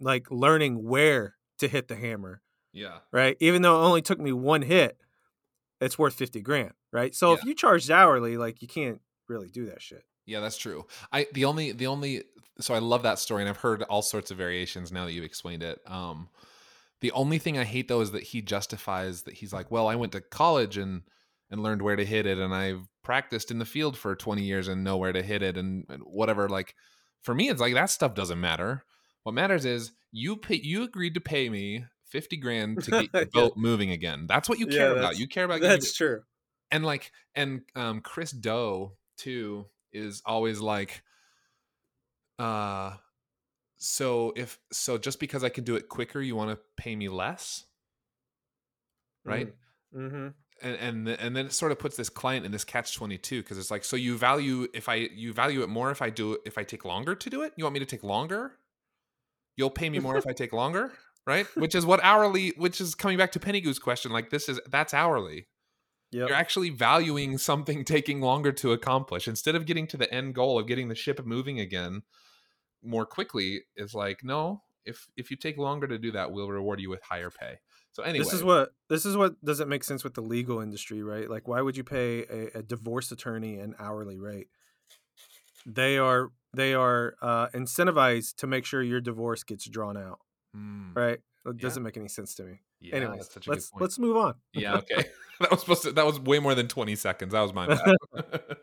like 0.00 0.26
learning 0.30 0.82
where 0.82 1.36
to 1.58 1.68
hit 1.68 1.86
the 1.88 1.96
hammer 1.96 2.40
Yeah. 2.72 2.98
right 3.12 3.36
even 3.40 3.62
though 3.62 3.80
it 3.82 3.86
only 3.86 4.02
took 4.02 4.18
me 4.18 4.32
one 4.32 4.62
hit 4.62 4.96
it's 5.80 5.98
worth 5.98 6.14
50 6.14 6.40
grand 6.40 6.72
right 6.92 7.14
so 7.14 7.32
if 7.32 7.44
you 7.44 7.54
charged 7.54 7.90
hourly 7.90 8.36
like 8.36 8.62
you 8.62 8.68
can't 8.68 9.00
really 9.28 9.48
do 9.48 9.66
that 9.66 9.80
shit 9.82 10.04
Yeah, 10.26 10.40
that's 10.40 10.56
true. 10.56 10.86
I 11.12 11.26
the 11.32 11.44
only 11.44 11.72
the 11.72 11.86
only 11.86 12.24
so 12.60 12.74
I 12.74 12.78
love 12.78 13.02
that 13.02 13.18
story 13.18 13.42
and 13.42 13.48
I've 13.48 13.58
heard 13.58 13.82
all 13.84 14.02
sorts 14.02 14.30
of 14.30 14.38
variations 14.38 14.92
now 14.92 15.04
that 15.04 15.12
you've 15.12 15.24
explained 15.24 15.62
it. 15.62 15.78
Um 15.86 16.28
the 17.00 17.12
only 17.12 17.38
thing 17.38 17.58
I 17.58 17.64
hate 17.64 17.88
though 17.88 18.00
is 18.00 18.12
that 18.12 18.22
he 18.22 18.40
justifies 18.40 19.22
that 19.24 19.34
he's 19.34 19.52
like, 19.52 19.70
"Well, 19.70 19.86
I 19.86 19.96
went 19.96 20.12
to 20.12 20.20
college 20.20 20.78
and 20.78 21.02
and 21.50 21.62
learned 21.62 21.82
where 21.82 21.96
to 21.96 22.04
hit 22.04 22.26
it 22.26 22.38
and 22.38 22.54
I've 22.54 22.86
practiced 23.02 23.50
in 23.50 23.58
the 23.58 23.66
field 23.66 23.98
for 23.98 24.16
20 24.16 24.42
years 24.42 24.66
and 24.68 24.82
know 24.82 24.96
where 24.96 25.12
to 25.12 25.22
hit 25.22 25.42
it 25.42 25.56
and, 25.58 25.84
and 25.90 26.02
whatever 26.04 26.48
like 26.48 26.74
for 27.22 27.34
me 27.34 27.50
it's 27.50 27.60
like 27.60 27.74
that 27.74 27.90
stuff 27.90 28.14
doesn't 28.14 28.40
matter. 28.40 28.84
What 29.24 29.34
matters 29.34 29.64
is 29.66 29.92
you 30.10 30.36
pay 30.36 30.60
you 30.62 30.84
agreed 30.84 31.14
to 31.14 31.20
pay 31.20 31.50
me 31.50 31.84
50 32.14 32.36
grand 32.36 32.82
to 32.84 32.90
get 32.92 33.02
your 33.12 33.22
Yeah. 33.22 33.28
boat 33.34 33.56
moving 33.56 33.90
again. 33.90 34.26
That's 34.28 34.48
what 34.48 34.60
you 34.60 34.66
Yeah, 34.70 34.78
care 34.78 34.96
about. 34.96 35.18
You 35.18 35.26
care 35.26 35.44
about 35.44 35.60
getting 35.60 35.82
your- 35.82 35.92
true. 35.92 36.22
and 36.70 36.84
like 36.84 37.10
and 37.34 37.62
um 37.74 38.00
Chris 38.00 38.30
Do 38.30 38.92
too 39.18 39.66
is 39.92 40.22
always 40.24 40.60
like 40.60 41.02
uh 42.38 42.92
so 43.76 44.32
if 44.36 44.58
so 44.72 44.96
just 44.96 45.18
because 45.20 45.42
i 45.44 45.48
can 45.48 45.62
do 45.64 45.74
it 45.76 45.88
quicker 45.88 46.20
you 46.20 46.36
want 46.36 46.50
to 46.50 46.58
pay 46.76 46.94
me 46.94 47.08
less? 47.08 47.64
Right? 49.24 49.52
Mm-hmm. 49.94 50.28
And 50.62 50.76
and 50.76 51.08
and 51.08 51.36
then 51.36 51.46
it 51.46 51.52
sort 51.52 51.72
of 51.72 51.78
puts 51.80 51.96
this 51.96 52.08
client 52.08 52.46
in 52.46 52.52
this 52.52 52.64
catch 52.64 52.94
22 52.94 53.42
because 53.42 53.58
it's 53.58 53.70
like 53.72 53.84
so 53.84 53.96
you 53.96 54.16
value 54.16 54.68
if 54.72 54.88
i 54.88 54.94
you 54.94 55.32
value 55.32 55.62
it 55.62 55.68
more 55.68 55.90
if 55.90 56.00
i 56.00 56.10
do 56.10 56.38
if 56.46 56.58
i 56.58 56.62
take 56.62 56.84
longer 56.84 57.16
to 57.16 57.28
do 57.30 57.42
it? 57.42 57.52
You 57.56 57.64
want 57.64 57.74
me 57.74 57.80
to 57.80 57.86
take 57.86 58.04
longer? 58.04 58.52
You'll 59.56 59.70
pay 59.70 59.90
me 59.90 59.98
more 59.98 60.16
if 60.16 60.26
i 60.28 60.32
take 60.32 60.52
longer 60.52 60.92
right 61.26 61.46
which 61.56 61.74
is 61.74 61.86
what 61.86 62.00
hourly 62.02 62.52
which 62.56 62.80
is 62.80 62.94
coming 62.94 63.16
back 63.16 63.32
to 63.32 63.38
Pennygoo's 63.38 63.78
question 63.78 64.12
like 64.12 64.30
this 64.30 64.48
is 64.48 64.60
that's 64.70 64.94
hourly 64.94 65.48
Yep. 66.12 66.28
you're 66.28 66.36
actually 66.36 66.70
valuing 66.70 67.38
something 67.38 67.84
taking 67.96 68.20
longer 68.20 68.52
to 68.52 68.70
accomplish 68.70 69.26
instead 69.26 69.56
of 69.56 69.66
getting 69.66 69.88
to 69.88 69.96
the 69.96 70.12
end 70.14 70.34
goal 70.34 70.60
of 70.60 70.68
getting 70.68 70.88
the 70.88 70.94
ship 70.94 71.24
moving 71.24 71.58
again 71.58 72.02
more 72.84 73.04
quickly 73.04 73.62
is 73.76 73.94
like 73.94 74.22
no 74.22 74.62
if 74.84 75.08
if 75.16 75.30
you 75.30 75.36
take 75.36 75.58
longer 75.58 75.88
to 75.88 75.98
do 75.98 76.12
that 76.12 76.30
we'll 76.30 76.48
reward 76.48 76.78
you 76.78 76.88
with 76.88 77.02
higher 77.02 77.30
pay 77.30 77.58
so 77.94 78.02
anyway 78.02 78.24
This 78.24 78.32
is 78.32 78.42
what 78.42 78.70
this 78.90 79.06
is 79.06 79.16
what 79.16 79.42
doesn't 79.44 79.68
make 79.68 79.84
sense 79.84 80.02
with 80.02 80.14
the 80.14 80.20
legal 80.20 80.60
industry, 80.60 81.00
right? 81.04 81.30
Like, 81.30 81.46
why 81.46 81.60
would 81.60 81.76
you 81.76 81.84
pay 81.84 82.24
a, 82.24 82.58
a 82.58 82.62
divorce 82.62 83.12
attorney 83.12 83.60
an 83.60 83.76
hourly 83.78 84.18
rate? 84.18 84.48
They 85.64 85.96
are 85.96 86.32
they 86.52 86.74
are 86.74 87.14
uh, 87.22 87.48
incentivized 87.50 88.34
to 88.38 88.48
make 88.48 88.64
sure 88.64 88.82
your 88.82 89.00
divorce 89.00 89.44
gets 89.44 89.68
drawn 89.68 89.96
out, 89.96 90.18
Hmm, 90.54 90.92
right? 90.94 91.18
It 91.18 91.22
Yeah. 91.44 91.52
doesn't 91.60 91.82
make 91.82 91.96
any 91.96 92.08
sense 92.08 92.34
to 92.36 92.44
me. 92.44 92.60
yeah, 92.80 92.96
Anyways, 92.96 93.18
that's 93.20 93.34
such 93.34 93.46
a 93.48 93.50
let's 93.50 93.70
let's 93.80 93.98
move 93.98 94.16
on. 94.16 94.34
yeah 94.52 94.76
okay 94.82 95.04
that 95.40 95.50
was 95.50 95.60
supposed 95.60 95.82
to 95.82 95.92
that 95.92 96.06
was 96.06 96.18
way 96.20 96.38
more 96.38 96.54
than 96.54 96.68
20 96.68 96.94
seconds 96.96 97.32
that 97.32 97.40
was 97.40 97.52
my 97.52 97.66
bad 97.66 97.96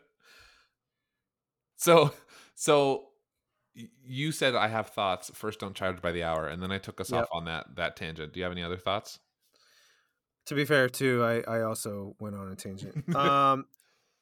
so 1.76 2.10
so 2.54 3.08
you 3.74 4.32
said 4.32 4.54
i 4.54 4.68
have 4.68 4.88
thoughts 4.88 5.30
first 5.34 5.60
don't 5.60 5.74
charge 5.74 6.00
by 6.02 6.12
the 6.12 6.22
hour 6.22 6.46
and 6.46 6.62
then 6.62 6.70
i 6.72 6.78
took 6.78 7.00
us 7.00 7.10
Yep. 7.12 7.22
off 7.24 7.28
on 7.32 7.44
that 7.44 7.66
that 7.76 7.96
tangent 7.96 8.32
do 8.32 8.40
you 8.40 8.44
have 8.44 8.52
any 8.52 8.62
other 8.62 8.76
thoughts 8.78 9.18
To 10.46 10.54
be 10.56 10.64
fair, 10.64 10.88
too, 10.88 11.22
I 11.22 11.42
I 11.46 11.62
also 11.62 12.16
went 12.18 12.34
on 12.36 12.50
a 12.50 12.56
tangent. 12.56 12.94
um, 13.14 13.66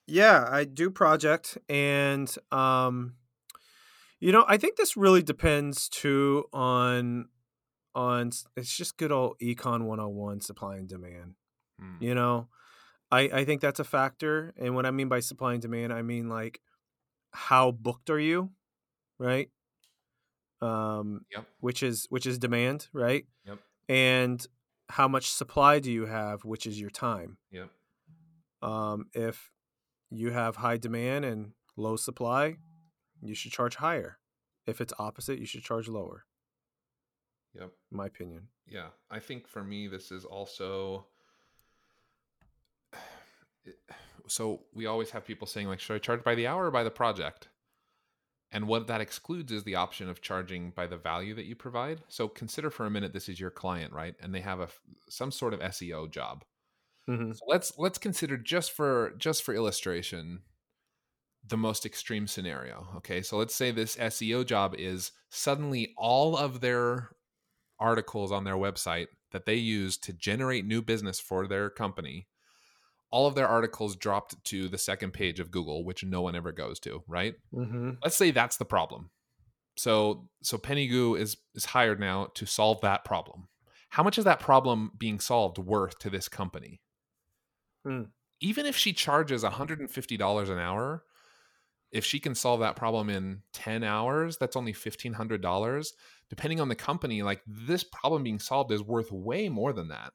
yeah, 0.06 0.46
I 0.50 0.64
do 0.64 0.90
project, 0.90 1.56
and 1.68 2.28
um, 2.52 3.14
you 4.21 4.30
know, 4.33 4.45
I 4.47 4.59
think 4.59 4.76
this 4.76 4.97
really 4.99 5.23
depends 5.23 5.88
too 5.88 6.45
on 6.52 7.28
on 7.94 8.30
it's 8.56 8.76
just 8.76 8.97
good 8.97 9.12
old 9.12 9.37
econ 9.40 9.85
101 9.85 10.40
supply 10.40 10.76
and 10.76 10.88
demand. 10.88 11.35
Hmm. 11.78 11.97
You 12.00 12.14
know, 12.14 12.49
I 13.11 13.20
I 13.32 13.44
think 13.44 13.61
that's 13.61 13.80
a 13.80 13.85
factor, 13.85 14.52
and 14.56 14.75
what 14.75 14.87
I 14.87 14.90
mean 14.90 15.09
by 15.09 15.20
supply 15.20 15.52
and 15.54 15.62
demand, 15.62 15.92
I 15.92 16.02
mean 16.02 16.28
like 16.28 16.61
how 17.32 17.70
booked 17.73 18.11
are 18.11 18.18
you, 18.20 18.50
right? 19.18 19.50
Um, 20.61 21.25
Yep. 21.32 21.47
which 21.61 21.82
is 21.82 22.06
which 22.11 22.26
is 22.26 22.38
demand, 22.38 22.88
right? 22.92 23.26
Yep. 23.47 23.59
And 23.88 24.47
how 24.90 25.09
much 25.09 25.30
supply 25.30 25.78
do 25.78 25.90
you 25.90 26.06
have, 26.06 26.44
which 26.44 26.66
is 26.66 26.80
your 26.80 26.90
time. 26.90 27.38
Yep. 27.50 27.70
Um, 28.62 29.06
if 29.14 29.52
you 30.11 30.30
have 30.32 30.56
high 30.56 30.76
demand 30.76 31.25
and 31.25 31.52
low 31.76 31.97
supply, 31.97 32.56
you 33.23 33.35
should 33.35 33.52
charge 33.52 33.76
higher. 33.76 34.18
If 34.66 34.80
it's 34.80 34.92
opposite, 34.99 35.38
you 35.38 35.47
should 35.47 35.62
charge 35.62 35.88
lower. 35.88 36.25
Yep. 37.54 37.71
My 37.90 38.07
opinion. 38.07 38.42
Yeah. 38.66 38.88
I 39.11 39.19
think 39.19 39.49
for 39.49 39.62
me, 39.62 39.88
this 39.88 40.11
is 40.12 40.25
also. 40.25 41.07
So 44.28 44.61
we 44.73 44.87
always 44.87 45.11
have 45.11 45.26
people 45.26 45.49
saying, 45.49 45.66
like, 45.66 45.80
should 45.80 45.97
I 45.97 45.99
charge 45.99 46.23
by 46.23 46.37
the 46.37 46.47
hour 46.47 46.66
or 46.66 46.71
by 46.71 46.85
the 46.85 46.90
project? 46.90 47.49
And 48.52 48.69
what 48.69 48.87
that 48.87 49.00
excludes 49.00 49.50
is 49.50 49.64
the 49.64 49.75
option 49.75 50.09
of 50.09 50.21
charging 50.21 50.71
by 50.71 50.87
the 50.87 50.97
value 50.97 51.35
that 51.35 51.47
you 51.47 51.57
provide. 51.57 52.02
So 52.07 52.28
consider 52.28 52.71
for 52.71 52.87
a 52.87 52.90
minute 52.90 53.12
this 53.12 53.28
is 53.28 53.40
your 53.40 53.50
client, 53.50 53.92
right? 53.92 54.14
And 54.21 54.33
they 54.35 54.40
have 54.40 54.61
a 54.61 54.69
some 55.09 55.33
sort 55.33 55.54
of 55.54 55.61
SEO 55.61 56.11
job. 56.11 56.45
Mm-hmm. 57.09 57.33
So 57.33 57.45
let's 57.49 57.73
let's 57.78 57.99
consider 57.99 58.37
just 58.37 58.73
for 58.73 59.14
just 59.19 59.42
for 59.42 59.54
illustration 59.54 60.42
the 61.47 61.57
most 61.57 61.87
extreme 61.87 62.26
scenario. 62.26 62.87
Okay, 62.97 63.23
so 63.23 63.37
let's 63.37 63.54
say 63.54 63.71
this 63.71 63.97
SEO 63.97 64.45
job 64.45 64.75
is 64.76 65.12
suddenly 65.30 65.95
all 65.97 66.37
of 66.37 66.61
their 66.61 67.11
articles 67.80 68.30
on 68.30 68.44
their 68.44 68.56
website 68.56 69.06
that 69.32 69.46
they 69.46 69.54
use 69.54 69.96
to 69.99 70.12
generate 70.12 70.66
new 70.66 70.82
business 70.82 71.18
for 71.20 71.46
their 71.46 71.70
company, 71.70 72.26
all 73.10 73.26
of 73.26 73.34
their 73.34 73.49
articles 73.49 73.96
dropped 73.96 74.42
to 74.44 74.68
the 74.68 74.78
second 74.78 75.12
page 75.12 75.40
of 75.40 75.50
Google, 75.50 75.84
which 75.84 76.04
no 76.04 76.20
one 76.20 76.37
ever 76.37 76.52
goes 76.52 76.78
to, 76.80 77.02
right? 77.08 77.34
Mm-hmm. 77.54 77.92
Let's 78.02 78.16
say 78.16 78.30
that's 78.30 78.56
the 78.56 78.64
problem. 78.64 79.10
So 79.76 80.28
so 80.42 80.58
Pennygoo 80.58 81.18
is 81.18 81.37
is 81.54 81.64
hired 81.66 82.00
now 82.00 82.28
to 82.34 82.46
solve 82.46 82.80
that 82.82 83.04
problem. 83.04 83.49
How 83.90 84.02
much 84.02 84.18
is 84.18 84.25
that 84.25 84.38
problem 84.38 84.92
being 84.99 85.18
solved 85.18 85.58
worth 85.58 85.99
to 86.00 86.10
this 86.10 86.28
company? 86.28 86.80
Hmm. 87.84 88.02
even 88.42 88.66
if 88.66 88.76
she 88.76 88.92
charges 88.92 89.42
$150 89.42 90.50
an 90.50 90.58
hour, 90.58 91.02
if 91.92 92.04
she 92.04 92.20
can 92.20 92.35
solve 92.35 92.61
that 92.61 92.76
problem 92.76 93.11
in 93.11 93.42
10 93.52 93.82
hours, 93.82 94.37
that's 94.37 94.56
only 94.56 94.73
$1,500. 94.73 95.92
Depending 96.28 96.61
on 96.61 96.68
the 96.68 96.75
company, 96.76 97.23
like 97.23 97.42
this 97.47 97.82
problem 97.85 98.23
being 98.23 98.38
solved 98.38 98.70
is 98.70 98.82
worth 98.82 99.11
way 99.11 99.49
more 99.49 99.73
than 99.73 99.88
that. 99.88 100.12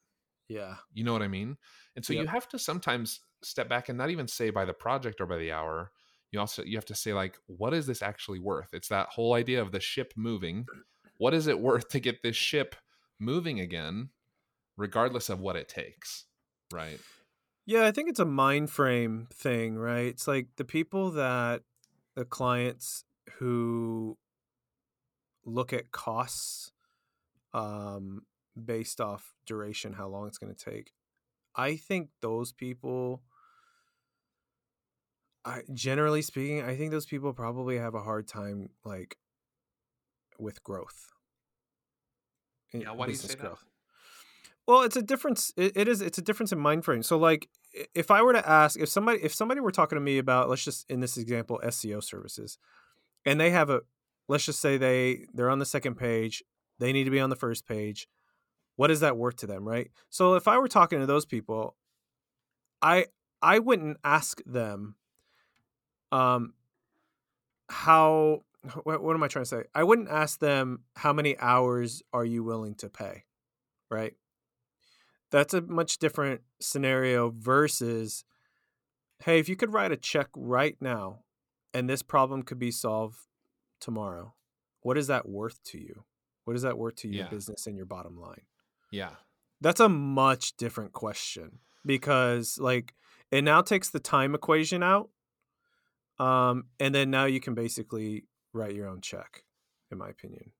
Yeah. 0.47 0.75
You 0.93 1.03
know 1.03 1.13
what 1.13 1.21
I 1.21 1.27
mean? 1.27 1.57
And 1.95 2.05
so 2.05 2.13
Yep. 2.13 2.21
you 2.21 2.27
have 2.27 2.47
to 2.49 2.59
sometimes 2.59 3.19
step 3.43 3.67
back 3.67 3.89
and 3.89 3.97
not 3.97 4.09
even 4.09 4.27
say 4.27 4.49
by 4.49 4.65
the 4.65 4.73
project 4.73 5.19
or 5.19 5.25
by 5.25 5.37
the 5.37 5.51
hour. 5.51 5.91
You 6.31 6.39
also 6.39 6.63
you 6.63 6.77
have 6.77 6.85
to 6.85 6.95
say 6.95 7.13
like 7.13 7.37
what 7.47 7.73
is 7.73 7.87
this 7.87 8.01
actually 8.01 8.39
worth? 8.39 8.69
It's 8.73 8.89
that 8.89 9.09
whole 9.09 9.33
idea 9.33 9.61
of 9.61 9.71
the 9.71 9.79
ship 9.79 10.13
moving. 10.15 10.65
What 11.17 11.33
is 11.33 11.47
it 11.47 11.59
worth 11.59 11.89
to 11.89 11.99
get 11.99 12.21
this 12.23 12.35
ship 12.35 12.75
moving 13.19 13.59
again 13.59 14.09
regardless 14.77 15.29
of 15.29 15.39
what 15.39 15.55
it 15.55 15.69
takes? 15.69 16.25
Right? 16.73 16.99
Yeah, 17.65 17.85
I 17.85 17.91
think 17.91 18.09
it's 18.09 18.19
a 18.19 18.25
mind 18.25 18.69
frame 18.69 19.27
thing, 19.33 19.77
right? 19.77 20.05
It's 20.05 20.27
like 20.27 20.47
the 20.57 20.65
people 20.65 21.11
that 21.11 21.63
the 22.15 22.25
clients 22.25 23.03
who 23.39 24.17
look 25.45 25.73
at 25.73 25.91
costs 25.91 26.71
um, 27.53 28.23
based 28.63 29.01
off 29.01 29.33
duration, 29.45 29.93
how 29.93 30.07
long 30.07 30.27
it's 30.27 30.37
going 30.37 30.53
to 30.53 30.65
take. 30.71 30.91
I 31.55 31.75
think 31.75 32.09
those 32.21 32.51
people, 32.51 33.23
I 35.43 35.61
generally 35.73 36.21
speaking, 36.21 36.61
I 36.61 36.75
think 36.75 36.91
those 36.91 37.05
people 37.05 37.33
probably 37.33 37.77
have 37.77 37.95
a 37.95 38.01
hard 38.01 38.27
time 38.27 38.69
like 38.83 39.17
with 40.37 40.63
growth. 40.63 41.11
Yeah, 42.73 42.91
why 42.91 43.05
do 43.05 43.11
you 43.13 43.17
say 43.17 43.35
that? 43.35 43.57
Well, 44.67 44.81
it's 44.81 44.95
a 44.95 45.01
difference. 45.01 45.53
It, 45.57 45.73
it 45.75 45.87
is. 45.87 46.01
It's 46.01 46.17
a 46.17 46.21
difference 46.21 46.51
in 46.51 46.59
mind 46.59 46.85
frame. 46.85 47.03
So, 47.03 47.17
like, 47.17 47.49
if 47.93 48.09
I 48.09 48.21
were 48.21 48.33
to 48.33 48.47
ask, 48.49 48.79
if 48.79 48.89
somebody, 48.89 49.19
if 49.21 49.33
somebody 49.33 49.59
were 49.61 49.71
talking 49.71 49.95
to 49.95 50.01
me 50.01 50.17
about, 50.17 50.49
let's 50.49 50.63
just 50.63 50.89
in 50.89 51.01
this 51.01 51.17
example, 51.17 51.59
SEO 51.63 52.03
services, 52.03 52.57
and 53.25 53.39
they 53.39 53.51
have 53.51 53.69
a, 53.69 53.81
let's 54.27 54.45
just 54.45 54.61
say 54.61 54.77
they 54.77 55.25
they're 55.33 55.49
on 55.49 55.59
the 55.59 55.65
second 55.65 55.95
page, 55.95 56.43
they 56.79 56.93
need 56.93 57.03
to 57.03 57.11
be 57.11 57.19
on 57.19 57.29
the 57.29 57.35
first 57.35 57.67
page. 57.67 58.07
What 58.75 58.91
is 58.91 59.01
that 59.01 59.17
worth 59.17 59.37
to 59.37 59.47
them, 59.47 59.67
right? 59.67 59.91
So, 60.09 60.35
if 60.35 60.47
I 60.47 60.57
were 60.57 60.67
talking 60.67 60.99
to 60.99 61.05
those 61.05 61.25
people, 61.25 61.75
I 62.81 63.05
I 63.41 63.59
wouldn't 63.59 63.97
ask 64.03 64.41
them, 64.45 64.95
um, 66.11 66.53
how 67.69 68.41
what, 68.83 69.03
what 69.03 69.15
am 69.15 69.21
I 69.23 69.27
trying 69.27 69.45
to 69.45 69.49
say? 69.49 69.63
I 69.75 69.83
wouldn't 69.83 70.09
ask 70.09 70.39
them 70.39 70.81
how 70.95 71.13
many 71.13 71.37
hours 71.37 72.01
are 72.13 72.25
you 72.25 72.43
willing 72.43 72.73
to 72.75 72.89
pay, 72.89 73.25
right? 73.91 74.15
That's 75.35 75.53
a 75.53 75.59
much 75.59 75.97
different 75.97 76.43
scenario 76.61 77.29
versus 77.29 78.23
hey, 79.25 79.37
if 79.37 79.49
you 79.49 79.57
could 79.57 79.73
write 79.73 79.91
a 79.91 79.97
check 79.97 80.29
right 80.33 80.77
now 80.79 81.23
and 81.73 81.89
this 81.89 82.01
problem 82.01 82.41
could 82.41 82.57
be 82.57 82.71
solved 82.71 83.17
tomorrow, 83.81 84.33
what 84.79 84.97
is 84.97 85.07
that 85.07 85.27
worth 85.27 85.61
to 85.65 85.77
you? 85.77 86.05
What 86.45 86.55
is 86.55 86.61
that 86.61 86.77
worth 86.77 86.95
to 86.97 87.09
your 87.09 87.25
Yeah. 87.25 87.29
business 87.29 87.67
and 87.67 87.75
your 87.75 87.85
bottom 87.85 88.17
line? 88.17 88.45
Yeah. 88.91 89.15
That's 89.59 89.81
a 89.81 89.89
much 89.89 90.55
different 90.55 90.93
question 90.93 91.59
because 91.85 92.57
like 92.57 92.93
it 93.29 93.41
now 93.43 93.61
takes 93.61 93.89
the 93.89 93.99
time 93.99 94.35
equation 94.35 94.81
out. 94.83 95.09
Um, 96.17 96.69
and 96.79 96.95
then 96.95 97.11
now 97.11 97.25
you 97.25 97.41
can 97.41 97.55
basically 97.55 98.23
write 98.53 98.73
your 98.73 98.87
own 98.87 99.01
check, 99.01 99.43
in 99.91 99.97
my 99.97 100.07
opinion. 100.07 100.53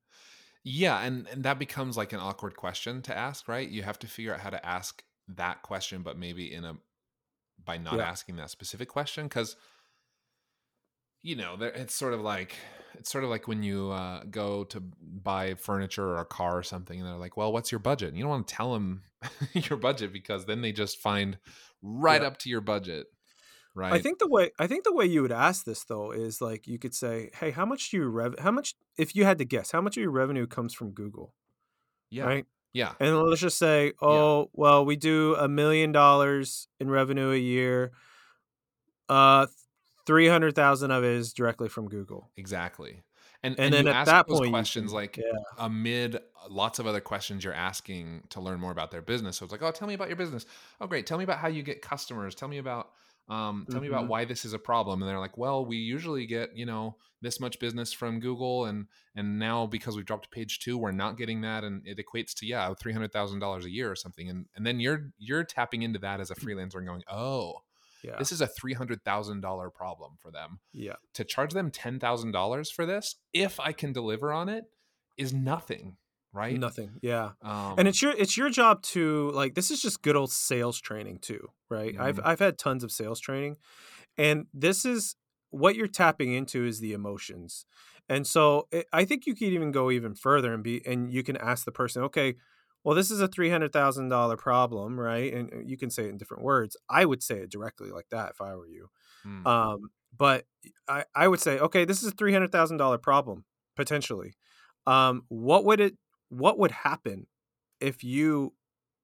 Yeah, 0.68 1.00
and 1.02 1.28
and 1.28 1.44
that 1.44 1.60
becomes 1.60 1.96
like 1.96 2.12
an 2.12 2.20
awkward 2.20 2.56
question 2.58 3.02
to 3.04 3.16
ask, 3.16 3.48
right? 3.48 3.70
You 3.70 3.84
have 3.84 4.00
to 4.00 4.08
figure 4.08 4.34
out 4.34 4.40
how 4.42 4.50
to 4.50 4.66
ask 4.66 5.04
that 5.28 5.62
question, 5.62 6.02
but 6.02 6.18
maybe 6.18 6.52
in 6.52 6.66
a 6.66 6.78
by 7.64 7.78
not 7.78 8.00
Yeah. 8.00 8.06
asking 8.06 8.38
that 8.38 8.52
specific 8.52 8.90
question, 8.90 9.26
because 9.28 9.58
you 11.22 11.36
know, 11.36 11.56
there, 11.58 11.72
it's 11.72 11.94
sort 11.94 12.14
of 12.14 12.22
like 12.22 12.56
it's 12.94 13.12
sort 13.12 13.24
of 13.24 13.30
like 13.30 13.48
when 13.48 13.64
you 13.64 13.90
uh, 13.92 14.24
go 14.26 14.64
to 14.66 14.80
buy 14.80 15.56
furniture 15.56 16.06
or 16.06 16.18
a 16.18 16.26
car 16.26 16.58
or 16.58 16.64
something, 16.64 17.00
and 17.00 17.08
they're 17.08 17.18
like, 17.18 17.36
"Well, 17.38 17.52
what's 17.52 17.72
your 17.72 17.80
budget?" 17.80 18.10
And 18.10 18.18
you 18.18 18.24
don't 18.24 18.30
want 18.32 18.48
to 18.48 18.54
tell 18.56 18.74
them 18.74 19.04
your 19.54 19.78
budget 19.78 20.14
because 20.14 20.46
then 20.46 20.62
they 20.62 20.72
just 20.72 21.00
find 21.00 21.40
right 21.82 22.22
Yeah. 22.22 22.24
up 22.24 22.38
to 22.40 22.50
your 22.50 22.62
budget, 22.62 23.08
right? 23.76 23.92
I 23.94 24.00
think 24.00 24.20
the 24.20 24.28
way 24.28 24.52
I 24.60 24.68
think 24.68 24.84
the 24.84 24.94
way 24.94 25.06
you 25.06 25.22
would 25.22 25.32
ask 25.32 25.66
this 25.66 25.84
though 25.84 26.12
is 26.12 26.42
like 26.42 26.68
you 26.68 26.80
could 26.80 26.96
say, 26.96 27.30
"Hey, 27.36 27.52
how 27.52 27.66
much 27.66 27.92
do 27.92 27.98
you 27.98 28.08
rev? 28.08 28.36
How 28.40 28.52
much 28.52 28.76
if 28.98 29.16
you 29.16 29.26
had 29.26 29.38
to 29.40 29.46
guess, 29.46 29.72
how 29.72 29.82
much 29.82 29.98
of 29.98 30.02
your 30.02 30.12
revenue 30.12 30.48
comes 30.48 30.74
from 30.74 30.92
Google?" 30.92 31.34
yeah, 32.10 32.26
Right? 32.26 32.46
yeah, 32.74 32.96
And 33.00 33.18
let's 33.20 33.42
just 33.42 33.58
say, 33.60 33.94
"Oh, 34.02 34.50
well, 34.54 34.86
we 34.86 34.96
do 34.98 35.36
a 35.36 35.48
million 35.50 35.92
dollars 35.94 36.68
in 36.80 36.90
revenue 36.90 37.32
a 37.32 37.38
year. 37.38 37.94
Uh, 39.10 39.48
three 40.06 40.28
hundred 40.28 40.56
thousand 40.56 40.92
of 40.92 41.04
it 41.04 41.12
is 41.12 41.34
directly 41.34 41.70
from 41.70 41.88
Google." 41.90 42.32
exactly. 42.38 43.04
And 43.44 43.58
And 43.58 43.74
and, 43.74 43.74
then 43.74 43.88
at 43.88 43.98
ask 44.02 44.06
that 44.06 44.28
those 44.28 44.42
point, 44.42 44.50
questions 44.50 44.92
can- 44.92 44.94
like 44.94 45.18
yeah, 45.18 45.32
amid 45.58 46.20
lots 46.50 46.80
of 46.80 46.88
other 46.88 47.02
questions 47.02 47.44
you're 47.44 47.54
asking 47.54 48.24
to 48.30 48.42
learn 48.42 48.60
more 48.60 48.72
about 48.72 48.92
their 48.92 49.02
business. 49.02 49.38
So 49.38 49.46
it's 49.46 49.52
like, 49.52 49.62
oh, 49.62 49.72
tell 49.72 49.88
me 49.88 49.94
about 49.94 50.08
your 50.10 50.18
business. 50.18 50.46
Oh, 50.82 50.88
great. 50.88 51.06
Tell 51.06 51.18
me 51.18 51.24
about 51.24 51.40
how 51.40 51.48
you 51.48 51.64
get 51.64 51.82
customers. 51.82 52.36
Tell 52.36 52.48
me 52.48 52.58
about, 52.58 52.92
um, 53.28 53.66
tell 53.70 53.82
me 53.82 53.88
about 53.88 54.06
Mhm. 54.06 54.10
why 54.10 54.26
this 54.26 54.46
is 54.46 54.54
a 54.54 54.60
problem. 54.60 55.02
And 55.02 55.10
they're 55.10 55.20
like, 55.20 55.38
well, 55.38 55.66
we 55.66 55.78
usually 55.78 56.26
get, 56.26 56.56
you 56.56 56.66
know, 56.66 56.98
this 57.22 57.40
much 57.40 57.60
business 57.60 57.92
from 57.92 58.20
Google, 58.20 58.66
and 58.66 58.88
and 59.16 59.40
now 59.40 59.66
because 59.66 59.96
we've 59.96 60.06
dropped 60.06 60.26
to 60.26 60.30
page 60.30 60.60
two, 60.60 60.78
we're 60.78 60.92
not 60.92 61.18
getting 61.18 61.42
that, 61.42 61.64
and 61.64 61.82
it 61.88 61.98
equates 61.98 62.34
to 62.36 62.46
yeah, 62.46 62.72
three 62.76 62.94
hundred 62.94 63.12
thousand 63.12 63.40
dollars 63.40 63.66
a 63.66 63.72
year 63.72 63.90
or 63.90 63.96
something. 63.96 64.30
And 64.30 64.46
and 64.56 64.66
then 64.66 64.80
you're 64.80 65.12
you're 65.18 65.44
tapping 65.44 65.82
into 65.82 66.00
that 66.00 66.20
as 66.20 66.30
a 66.30 66.36
freelancer 66.36 66.76
and 66.76 66.86
going, 66.86 67.04
oh, 67.10 67.64
yeah, 68.04 68.18
this 68.20 68.32
is 68.32 68.42
a 68.42 68.48
three 68.48 68.74
hundred 68.74 69.04
thousand 69.04 69.42
dollar 69.42 69.72
problem 69.72 70.18
for 70.20 70.30
them 70.30 70.60
yeah. 70.72 70.96
to 71.14 71.24
charge 71.24 71.54
them 71.54 71.72
$10,000 71.72 72.72
for 72.72 72.86
this 72.86 73.16
if 73.34 73.60
I 73.60 73.72
can 73.72 73.92
deliver 73.92 74.32
on 74.32 74.48
it 74.50 74.66
is 75.18 75.34
nothing, 75.34 75.98
right? 76.36 76.62
Nothing. 76.62 77.00
Yeah. 77.02 77.34
Um, 77.42 77.78
and 77.78 77.88
it's 77.88 78.02
your 78.02 78.12
it's 78.14 78.38
your 78.38 78.50
job 78.50 78.82
to 78.84 79.32
like 79.32 79.56
this 79.56 79.72
is 79.72 79.82
just 79.82 80.02
good 80.02 80.16
old 80.16 80.32
sales 80.32 80.80
training 80.80 81.20
too 81.20 81.50
right 81.70 81.96
i've 82.00 82.20
Mhm. 82.20 82.24
i've 82.24 82.40
had 82.40 82.58
tons 82.58 82.84
of 82.84 82.92
sales 82.92 83.20
training 83.20 83.58
and 84.18 84.48
this 84.54 84.86
is 84.86 85.16
what 85.52 85.76
you're 85.76 85.88
tapping 85.88 86.34
into 86.34 86.66
is 86.66 86.80
the 86.80 86.94
emotions 86.94 87.66
and 88.10 88.28
so 88.28 88.68
it, 88.72 88.88
i 88.94 89.06
think 89.06 89.26
you 89.26 89.36
could 89.36 89.50
even 89.50 89.72
go 89.72 89.92
even 89.92 90.16
further 90.16 90.54
and 90.54 90.64
be 90.64 90.86
and 90.86 91.14
you 91.14 91.24
can 91.24 91.38
ask 91.38 91.66
the 91.66 91.72
person 91.72 92.04
okay 92.04 92.36
well 92.84 92.96
this 92.96 93.12
is 93.12 93.22
a 93.22 93.28
$300000 93.28 94.40
problem 94.40 95.00
right 95.00 95.34
and 95.34 95.54
uh, 95.54 95.60
you 95.60 95.78
can 95.78 95.90
say 95.90 96.06
it 96.06 96.10
in 96.10 96.18
different 96.18 96.44
words 96.44 96.78
i 96.90 97.06
would 97.06 97.24
say 97.24 97.40
it 97.40 97.52
directly 97.52 97.92
like 97.92 98.08
that 98.12 98.32
if 98.32 98.42
i 98.42 98.56
were 98.56 98.68
you 98.68 98.90
mm, 99.26 99.46
um, 99.46 99.90
but 100.18 100.46
I, 100.88 101.06
I 101.14 101.28
would 101.28 101.40
say, 101.40 101.60
okay, 101.60 101.86
this 101.86 102.02
is 102.02 102.10
a 102.10 102.12
three 102.16 102.34
hundred 102.34 102.52
thousand 102.52 102.78
dollar 102.78 102.98
problem 102.98 103.46
potentially. 103.76 104.34
Um, 104.88 105.24
what 105.30 105.66
would 105.66 105.80
it? 105.80 105.98
What 106.30 106.58
would 106.60 106.72
happen 106.72 107.28
if 107.80 108.04
you, 108.04 108.54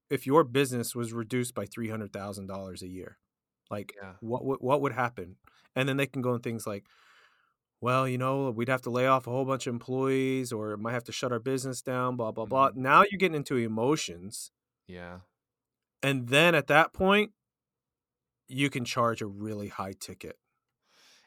if 0.10 0.26
your 0.26 0.44
business 0.44 0.96
was 0.96 1.14
reduced 1.14 1.54
by 1.54 1.66
three 1.66 1.90
hundred 1.90 2.12
thousand 2.14 2.48
dollars 2.48 2.82
a 2.82 2.88
year? 2.88 3.18
Like, 3.70 3.94
yeah. 4.02 4.14
what 4.20 4.44
would 4.46 4.60
what 4.60 4.82
would 4.82 4.92
happen? 4.94 5.38
And 5.76 5.88
then 5.88 5.98
they 5.98 6.08
can 6.08 6.22
go 6.22 6.34
in 6.34 6.42
things 6.42 6.68
like, 6.68 6.86
well, 7.80 8.08
you 8.08 8.18
know, 8.18 8.52
we'd 8.52 8.68
have 8.70 8.82
to 8.84 8.90
lay 8.90 9.08
off 9.08 9.26
a 9.28 9.32
whole 9.32 9.46
bunch 9.46 9.66
of 9.68 9.74
employees, 9.74 10.52
or 10.52 10.76
might 10.78 10.94
have 10.94 11.06
to 11.06 11.12
shut 11.12 11.32
our 11.32 11.40
business 11.40 11.82
down. 11.82 12.18
Blah 12.18 12.32
blah 12.32 12.46
blah. 12.46 12.70
Mm-hmm. 12.72 12.82
Now 12.82 13.04
you're 13.10 13.18
getting 13.18 13.36
into 13.38 13.56
emotions, 13.58 14.52
Yeah. 14.88 15.20
and 16.04 16.28
then 16.28 16.54
at 16.56 16.68
that 16.68 16.92
point, 16.94 17.32
you 18.48 18.70
can 18.70 18.84
charge 18.84 19.22
a 19.22 19.26
really 19.28 19.70
high 19.70 19.94
ticket. 19.98 20.38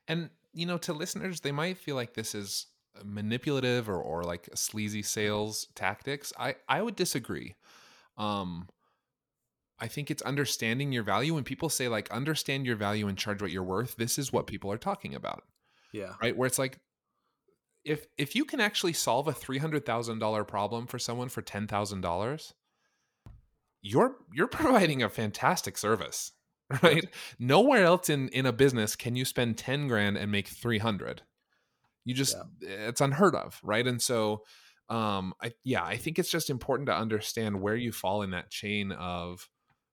And, 0.07 0.29
you 0.53 0.67
know, 0.67 0.77
to 0.79 0.93
listeners, 0.93 1.41
they 1.41 1.53
might 1.53 1.79
feel 1.79 1.97
like 1.97 2.13
this 2.13 2.35
is 2.35 2.67
manipulative 3.03 3.89
or, 3.89 4.01
or 4.01 4.23
like 4.23 4.49
sleazy 4.55 5.03
sales 5.03 5.69
tactics. 5.75 6.33
I, 6.39 6.57
I 6.69 6.83
would 6.83 6.97
disagree. 6.97 7.55
Um, 8.17 8.69
I 9.79 9.89
think 9.89 10.11
it's 10.11 10.23
understanding 10.23 10.93
your 10.93 11.03
value. 11.03 11.35
When 11.35 11.45
people 11.45 11.69
say, 11.69 11.89
like, 11.89 12.11
understand 12.11 12.65
your 12.65 12.77
value 12.77 13.09
and 13.09 13.19
charge 13.19 13.43
what 13.43 13.51
you're 13.51 13.63
worth, 13.65 13.97
this 13.97 14.19
is 14.19 14.33
what 14.33 14.47
people 14.47 14.71
are 14.71 14.79
talking 14.79 15.15
about. 15.15 15.45
Yeah. 15.95 16.15
right 16.21 16.37
where 16.37 16.49
it's 16.49 16.59
like 16.59 16.81
if 17.85 18.07
if 18.19 18.35
you 18.35 18.45
can 18.45 18.61
actually 18.61 18.95
solve 18.95 19.29
a 19.29 19.33
$300,000 19.33 20.49
problem 20.49 20.89
for 20.89 20.99
someone 20.99 21.29
for 21.29 21.41
$10,000 21.41 22.53
you're 23.81 24.17
you're 24.33 24.47
providing 24.63 25.05
a 25.05 25.09
fantastic 25.09 25.79
service 25.79 26.33
right 26.83 27.05
nowhere 27.39 27.85
else 27.85 28.11
in 28.11 28.29
in 28.31 28.45
a 28.45 28.53
business 28.53 28.97
can 28.97 29.15
you 29.15 29.25
spend 29.25 29.57
10 29.57 29.87
grand 29.87 30.17
and 30.17 30.33
make 30.33 30.49
300 30.49 31.23
you 32.05 32.15
just 32.15 32.37
it's 32.61 33.01
unheard 33.01 33.35
of 33.35 33.61
right? 33.63 33.87
And 33.87 34.01
so 34.01 34.43
um 34.91 35.33
i 35.43 35.51
yeah 35.65 35.83
i 35.83 35.97
think 35.97 36.19
it's 36.19 36.31
just 36.31 36.51
important 36.51 36.87
to 36.87 36.95
understand 36.95 37.61
where 37.61 37.77
you 37.77 37.91
fall 37.91 38.23
in 38.23 38.31
that 38.31 38.51
chain 38.51 38.93
of 38.93 39.49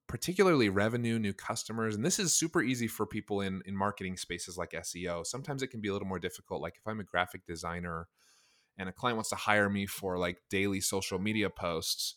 particularly 0.07 0.67
revenue 0.67 1.17
new 1.17 1.31
customers 1.31 1.95
and 1.95 2.03
this 2.05 2.19
is 2.19 2.33
super 2.33 2.61
easy 2.61 2.87
for 2.87 3.05
people 3.05 3.39
in 3.39 3.61
in 3.65 3.75
marketing 3.75 4.17
spaces 4.17 4.57
like 4.57 4.71
seo 4.71 5.25
sometimes 5.25 5.63
it 5.63 5.67
can 5.67 5.79
be 5.79 5.87
a 5.87 5.93
little 5.93 6.07
more 6.07 6.19
difficult 6.19 6.61
like 6.61 6.75
if 6.77 6.85
i'm 6.85 6.99
a 6.99 7.05
graphic 7.05 7.45
designer 7.45 8.07
and 8.77 8.89
a 8.89 8.91
client 8.91 9.15
wants 9.15 9.29
to 9.29 9.35
hire 9.35 9.69
me 9.69 9.85
for 9.85 10.17
like 10.17 10.41
daily 10.49 10.81
social 10.81 11.19
media 11.19 11.49
posts 11.49 12.15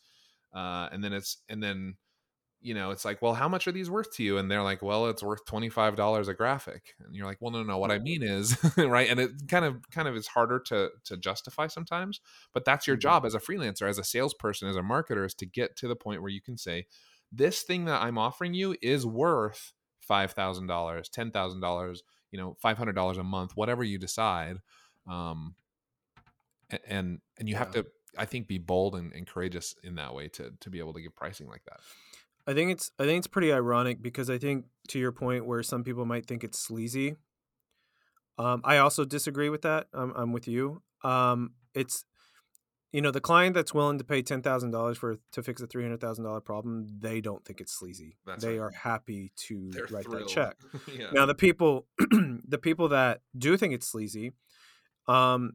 uh, 0.52 0.88
and 0.92 1.02
then 1.02 1.12
it's 1.12 1.38
and 1.48 1.62
then 1.62 1.94
you 2.64 2.72
know, 2.72 2.90
it's 2.92 3.04
like, 3.04 3.20
well, 3.20 3.34
how 3.34 3.46
much 3.46 3.68
are 3.68 3.72
these 3.72 3.90
worth 3.90 4.10
to 4.16 4.22
you? 4.22 4.38
And 4.38 4.50
they're 4.50 4.62
like, 4.62 4.80
well, 4.80 5.06
it's 5.08 5.22
worth 5.22 5.44
twenty 5.44 5.68
five 5.68 5.96
dollars 5.96 6.28
a 6.28 6.34
graphic. 6.34 6.94
And 7.04 7.14
you're 7.14 7.26
like, 7.26 7.36
well, 7.40 7.52
no, 7.52 7.58
no, 7.58 7.72
no. 7.72 7.78
What 7.78 7.90
I 7.90 7.98
mean 7.98 8.22
is, 8.22 8.56
right? 8.78 9.08
And 9.08 9.20
it 9.20 9.32
kind 9.48 9.66
of, 9.66 9.88
kind 9.90 10.08
of 10.08 10.16
is 10.16 10.26
harder 10.26 10.58
to 10.60 10.88
to 11.04 11.16
justify 11.18 11.66
sometimes. 11.66 12.20
But 12.54 12.64
that's 12.64 12.86
your 12.86 12.96
mm-hmm. 12.96 13.02
job 13.02 13.26
as 13.26 13.34
a 13.34 13.38
freelancer, 13.38 13.86
as 13.86 13.98
a 13.98 14.04
salesperson, 14.04 14.68
as 14.68 14.76
a 14.76 14.80
marketer, 14.80 15.26
is 15.26 15.34
to 15.34 15.46
get 15.46 15.76
to 15.76 15.88
the 15.88 15.94
point 15.94 16.22
where 16.22 16.30
you 16.30 16.40
can 16.40 16.56
say, 16.56 16.86
this 17.30 17.62
thing 17.62 17.84
that 17.84 18.02
I'm 18.02 18.16
offering 18.16 18.54
you 18.54 18.76
is 18.80 19.04
worth 19.04 19.74
five 20.00 20.32
thousand 20.32 20.66
dollars, 20.66 21.10
ten 21.10 21.30
thousand 21.30 21.60
dollars, 21.60 22.02
you 22.30 22.38
know, 22.38 22.56
five 22.62 22.78
hundred 22.78 22.94
dollars 22.94 23.18
a 23.18 23.24
month, 23.24 23.52
whatever 23.54 23.84
you 23.84 23.98
decide. 23.98 24.56
Um, 25.06 25.54
and 26.88 27.20
and 27.38 27.46
you 27.46 27.52
yeah. 27.52 27.58
have 27.58 27.72
to, 27.72 27.84
I 28.16 28.24
think, 28.24 28.48
be 28.48 28.56
bold 28.56 28.94
and, 28.94 29.12
and 29.12 29.26
courageous 29.26 29.74
in 29.84 29.96
that 29.96 30.14
way 30.14 30.28
to 30.28 30.52
to 30.60 30.70
be 30.70 30.78
able 30.78 30.94
to 30.94 31.02
give 31.02 31.14
pricing 31.14 31.46
like 31.46 31.64
that. 31.66 31.80
I 32.46 32.54
think 32.54 32.70
it's 32.70 32.90
I 32.98 33.04
think 33.04 33.18
it's 33.18 33.26
pretty 33.26 33.52
ironic 33.52 34.02
because 34.02 34.28
I 34.28 34.38
think 34.38 34.66
to 34.88 34.98
your 34.98 35.12
point 35.12 35.46
where 35.46 35.62
some 35.62 35.82
people 35.82 36.04
might 36.04 36.26
think 36.26 36.44
it's 36.44 36.58
sleazy. 36.58 37.16
Um, 38.38 38.60
I 38.64 38.78
also 38.78 39.04
disagree 39.04 39.48
with 39.48 39.62
that. 39.62 39.86
I'm, 39.92 40.12
I'm 40.16 40.32
with 40.32 40.48
you. 40.48 40.82
Um, 41.02 41.52
it's 41.72 42.04
you 42.92 43.00
know 43.00 43.10
the 43.10 43.20
client 43.20 43.54
that's 43.54 43.72
willing 43.72 43.98
to 43.98 44.04
pay 44.04 44.22
ten 44.22 44.42
thousand 44.42 44.72
dollars 44.72 44.98
for 44.98 45.16
to 45.32 45.42
fix 45.42 45.62
a 45.62 45.66
three 45.66 45.82
hundred 45.82 46.00
thousand 46.00 46.24
dollar 46.24 46.40
problem. 46.40 46.86
They 47.00 47.20
don't 47.20 47.44
think 47.44 47.60
it's 47.60 47.72
sleazy. 47.72 48.18
That's 48.26 48.44
they 48.44 48.58
right. 48.58 48.66
are 48.66 48.70
happy 48.70 49.32
to 49.48 49.70
They're 49.72 49.86
write 49.90 50.04
thrilled. 50.04 50.28
that 50.28 50.28
check. 50.28 50.56
yeah. 50.98 51.10
Now 51.12 51.26
the 51.26 51.34
people 51.34 51.86
the 51.98 52.58
people 52.58 52.88
that 52.88 53.20
do 53.36 53.56
think 53.56 53.72
it's 53.72 53.88
sleazy, 53.88 54.32
um, 55.08 55.54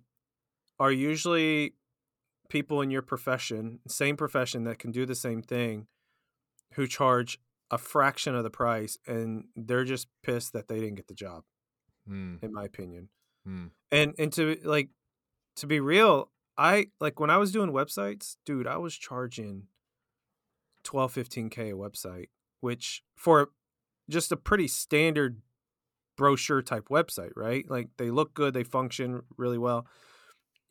are 0.79 0.91
usually 0.91 1.75
people 2.49 2.81
in 2.81 2.89
your 2.89 3.03
profession, 3.03 3.79
same 3.87 4.17
profession 4.17 4.63
that 4.63 4.79
can 4.79 4.91
do 4.91 5.05
the 5.05 5.15
same 5.15 5.43
thing 5.43 5.85
who 6.73 6.87
charge 6.87 7.39
a 7.71 7.77
fraction 7.77 8.35
of 8.35 8.43
the 8.43 8.49
price 8.49 8.97
and 9.07 9.45
they're 9.55 9.83
just 9.83 10.07
pissed 10.23 10.53
that 10.53 10.67
they 10.67 10.79
didn't 10.79 10.95
get 10.95 11.07
the 11.07 11.13
job 11.13 11.43
mm. 12.09 12.41
in 12.43 12.53
my 12.53 12.63
opinion 12.63 13.09
mm. 13.47 13.69
and 13.91 14.13
and 14.17 14.33
to 14.33 14.57
like 14.63 14.89
to 15.55 15.67
be 15.67 15.79
real 15.79 16.31
i 16.57 16.87
like 16.99 17.19
when 17.19 17.29
i 17.29 17.37
was 17.37 17.51
doing 17.51 17.71
websites 17.71 18.37
dude 18.45 18.67
i 18.67 18.77
was 18.77 18.95
charging 18.95 19.63
12 20.83 21.13
15k 21.13 21.71
a 21.71 21.75
website 21.75 22.29
which 22.61 23.03
for 23.15 23.49
just 24.09 24.31
a 24.31 24.37
pretty 24.37 24.67
standard 24.67 25.41
brochure 26.17 26.61
type 26.61 26.87
website 26.89 27.31
right 27.35 27.69
like 27.69 27.89
they 27.97 28.09
look 28.09 28.33
good 28.33 28.53
they 28.53 28.63
function 28.63 29.21
really 29.37 29.57
well 29.57 29.85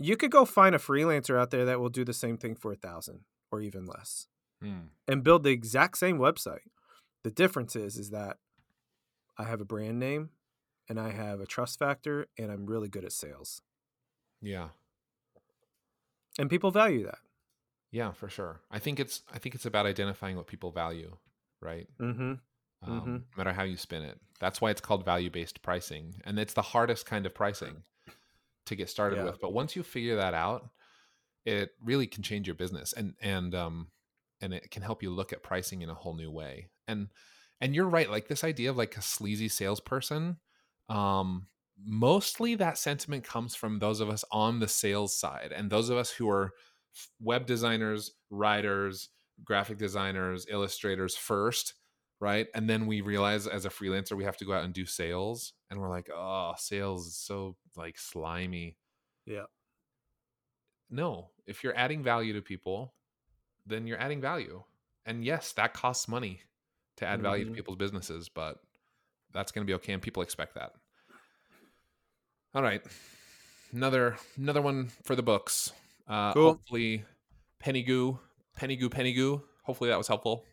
you 0.00 0.16
could 0.16 0.30
go 0.30 0.44
find 0.44 0.74
a 0.74 0.78
freelancer 0.78 1.38
out 1.38 1.50
there 1.50 1.64
that 1.64 1.80
will 1.80 1.88
do 1.88 2.04
the 2.04 2.12
same 2.12 2.36
thing 2.36 2.54
for 2.54 2.72
a 2.72 2.76
thousand 2.76 3.20
or 3.50 3.60
even 3.60 3.86
less 3.86 4.26
mm. 4.62 4.88
and 5.06 5.24
build 5.24 5.44
the 5.44 5.50
exact 5.50 5.98
same 5.98 6.18
website. 6.18 6.68
The 7.24 7.30
difference 7.30 7.76
is 7.76 7.96
is 7.96 8.10
that 8.10 8.38
I 9.36 9.44
have 9.44 9.60
a 9.60 9.64
brand 9.64 9.98
name 9.98 10.30
and 10.88 10.98
I 10.98 11.10
have 11.10 11.40
a 11.40 11.46
trust 11.46 11.78
factor 11.78 12.26
and 12.38 12.50
I'm 12.50 12.66
really 12.66 12.88
good 12.88 13.04
at 13.04 13.12
sales. 13.12 13.62
Yeah. 14.40 14.68
And 16.38 16.48
people 16.48 16.70
value 16.70 17.04
that. 17.04 17.18
Yeah, 17.90 18.12
for 18.12 18.28
sure. 18.28 18.60
I 18.70 18.78
think 18.78 19.00
it's 19.00 19.22
I 19.32 19.38
think 19.38 19.54
it's 19.54 19.66
about 19.66 19.86
identifying 19.86 20.36
what 20.36 20.46
people 20.46 20.70
value, 20.70 21.16
right? 21.60 21.88
Mm-hmm. 22.00 22.34
Um, 22.82 23.00
mm-hmm. 23.00 23.12
No 23.12 23.20
matter 23.36 23.52
how 23.52 23.64
you 23.64 23.76
spin 23.76 24.02
it. 24.02 24.18
That's 24.40 24.60
why 24.60 24.70
it's 24.70 24.80
called 24.80 25.04
value 25.04 25.30
based 25.30 25.62
pricing, 25.62 26.16
and 26.24 26.38
it's 26.38 26.54
the 26.54 26.62
hardest 26.62 27.06
kind 27.06 27.26
of 27.26 27.34
pricing 27.34 27.82
to 28.66 28.76
get 28.76 28.88
started 28.88 29.16
yeah. 29.16 29.24
with. 29.24 29.40
But 29.40 29.52
once 29.52 29.74
you 29.74 29.82
figure 29.82 30.16
that 30.16 30.34
out, 30.34 30.68
it 31.44 31.70
really 31.82 32.06
can 32.06 32.22
change 32.22 32.46
your 32.46 32.54
business. 32.54 32.92
And 32.92 33.14
and 33.20 33.54
um, 33.54 33.88
and 34.40 34.54
it 34.54 34.70
can 34.70 34.82
help 34.82 35.02
you 35.02 35.10
look 35.10 35.32
at 35.32 35.42
pricing 35.42 35.82
in 35.82 35.90
a 35.90 35.94
whole 35.94 36.14
new 36.14 36.30
way. 36.30 36.70
And 36.86 37.08
and 37.60 37.74
you're 37.74 37.88
right, 37.88 38.10
like 38.10 38.28
this 38.28 38.44
idea 38.44 38.70
of 38.70 38.76
like 38.76 38.96
a 38.96 39.02
sleazy 39.02 39.48
salesperson, 39.48 40.38
um, 40.88 41.48
mostly 41.84 42.54
that 42.54 42.78
sentiment 42.78 43.24
comes 43.24 43.54
from 43.54 43.78
those 43.78 44.00
of 44.00 44.08
us 44.08 44.24
on 44.30 44.60
the 44.60 44.68
sales 44.68 45.18
side 45.18 45.52
and 45.54 45.70
those 45.70 45.90
of 45.90 45.96
us 45.96 46.10
who 46.10 46.30
are 46.30 46.52
web 47.20 47.46
designers, 47.46 48.12
writers, 48.30 49.10
graphic 49.44 49.78
designers, 49.78 50.46
illustrators 50.48 51.16
first, 51.16 51.74
right? 52.20 52.46
And 52.54 52.68
then 52.68 52.86
we 52.86 53.00
realize 53.00 53.46
as 53.46 53.64
a 53.64 53.70
freelancer 53.70 54.16
we 54.16 54.24
have 54.24 54.36
to 54.38 54.44
go 54.44 54.52
out 54.52 54.64
and 54.64 54.74
do 54.74 54.86
sales 54.86 55.54
and 55.70 55.80
we're 55.80 55.90
like, 55.90 56.08
"Oh, 56.14 56.54
sales 56.56 57.06
is 57.08 57.16
so 57.16 57.56
like 57.76 57.98
slimy." 57.98 58.76
Yeah. 59.26 59.46
No, 60.90 61.30
if 61.46 61.62
you're 61.62 61.76
adding 61.76 62.02
value 62.02 62.32
to 62.34 62.42
people, 62.42 62.94
then 63.68 63.86
you're 63.86 64.00
adding 64.00 64.20
value. 64.20 64.62
And 65.06 65.24
yes, 65.24 65.52
that 65.52 65.74
costs 65.74 66.08
money 66.08 66.40
to 66.96 67.06
add 67.06 67.14
mm-hmm. 67.14 67.22
value 67.22 67.44
to 67.44 67.50
mm-hmm. 67.50 67.56
people's 67.56 67.78
businesses, 67.78 68.28
but 68.28 68.58
that's 69.32 69.52
going 69.52 69.66
to 69.66 69.70
be 69.70 69.74
okay 69.74 69.92
and 69.92 70.02
people 70.02 70.22
expect 70.22 70.54
that. 70.54 70.72
All 72.54 72.62
right. 72.62 72.82
Another 73.72 74.16
another 74.36 74.62
one 74.62 74.90
for 75.04 75.14
the 75.14 75.22
books. 75.22 75.72
Uh 76.08 76.32
cool. 76.32 76.52
hopefully 76.52 77.04
Pennygoo, 77.62 78.18
Penny 78.56 78.76
Goo, 78.76 78.88
Pennygoo. 78.88 79.42
Hopefully 79.64 79.90
that 79.90 79.98
was 79.98 80.08
helpful. 80.08 80.44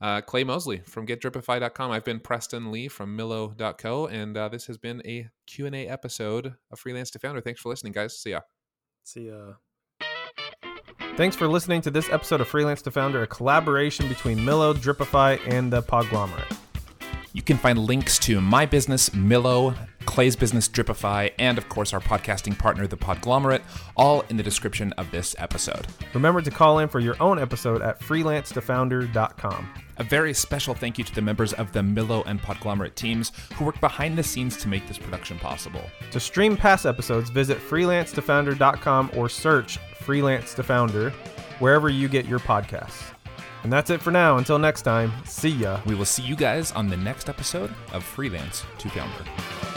Uh, 0.00 0.22
Clay 0.22 0.44
Mosley 0.44 0.78
from 0.86 1.06
GetDripify.com. 1.06 1.90
I've 1.90 2.04
been 2.04 2.20
Preston 2.20 2.72
Lee 2.72 2.88
from 2.88 3.16
Millo.co, 3.16 4.06
and 4.06 4.34
uh, 4.34 4.48
this 4.48 4.66
has 4.66 4.78
been 4.78 5.02
a 5.04 5.28
Q&A 5.46 5.86
episode 5.88 6.54
of 6.70 6.78
Freelance 6.78 7.10
to 7.10 7.18
Founder. 7.18 7.42
Thanks 7.42 7.60
for 7.60 7.68
listening, 7.68 7.92
guys. 7.92 8.18
See 8.18 8.30
ya. 8.30 8.40
See 9.04 9.28
ya. 9.28 9.54
Thanks 11.20 11.36
for 11.36 11.46
listening 11.46 11.82
to 11.82 11.90
this 11.90 12.08
episode 12.08 12.40
of 12.40 12.48
Freelance 12.48 12.80
to 12.80 12.90
Founder, 12.90 13.22
a 13.24 13.26
collaboration 13.26 14.08
between 14.08 14.38
Millo, 14.38 14.72
Dripify, 14.72 15.38
and 15.46 15.70
the 15.70 15.82
Podglomerate. 15.82 16.59
You 17.32 17.42
can 17.42 17.56
find 17.58 17.78
links 17.78 18.18
to 18.20 18.40
my 18.40 18.66
business, 18.66 19.10
Millo, 19.10 19.76
Clay's 20.04 20.34
business, 20.34 20.68
Dripify, 20.68 21.32
and 21.38 21.58
of 21.58 21.68
course 21.68 21.92
our 21.92 22.00
podcasting 22.00 22.58
partner, 22.58 22.88
The 22.88 22.96
Podglomerate, 22.96 23.62
all 23.96 24.22
in 24.30 24.36
the 24.36 24.42
description 24.42 24.92
of 24.94 25.10
this 25.12 25.36
episode. 25.38 25.86
Remember 26.12 26.42
to 26.42 26.50
call 26.50 26.80
in 26.80 26.88
for 26.88 26.98
your 26.98 27.14
own 27.22 27.38
episode 27.38 27.82
at 27.82 28.00
freelancetofounder.com. 28.00 29.68
A 29.98 30.02
very 30.04 30.34
special 30.34 30.74
thank 30.74 30.98
you 30.98 31.04
to 31.04 31.14
the 31.14 31.22
members 31.22 31.52
of 31.52 31.72
the 31.72 31.80
Millo 31.80 32.24
and 32.26 32.40
Podglomerate 32.42 32.96
teams 32.96 33.30
who 33.54 33.64
work 33.66 33.80
behind 33.80 34.18
the 34.18 34.22
scenes 34.22 34.56
to 34.56 34.68
make 34.68 34.88
this 34.88 34.98
production 34.98 35.38
possible. 35.38 35.82
To 36.10 36.18
stream 36.18 36.56
past 36.56 36.84
episodes, 36.84 37.30
visit 37.30 37.58
freelancetofounder.com 37.58 39.12
or 39.14 39.28
search 39.28 39.78
Freelance 40.00 40.54
to 40.54 40.62
Founder 40.64 41.10
wherever 41.60 41.88
you 41.88 42.08
get 42.08 42.26
your 42.26 42.40
podcasts. 42.40 43.12
And 43.62 43.72
that's 43.72 43.90
it 43.90 44.00
for 44.00 44.10
now. 44.10 44.38
Until 44.38 44.58
next 44.58 44.82
time, 44.82 45.12
see 45.24 45.50
ya. 45.50 45.80
We 45.86 45.94
will 45.94 46.04
see 46.04 46.22
you 46.22 46.36
guys 46.36 46.72
on 46.72 46.88
the 46.88 46.96
next 46.96 47.28
episode 47.28 47.74
of 47.92 48.02
Freelance 48.02 48.64
to 48.78 48.88
Founder. 48.88 49.69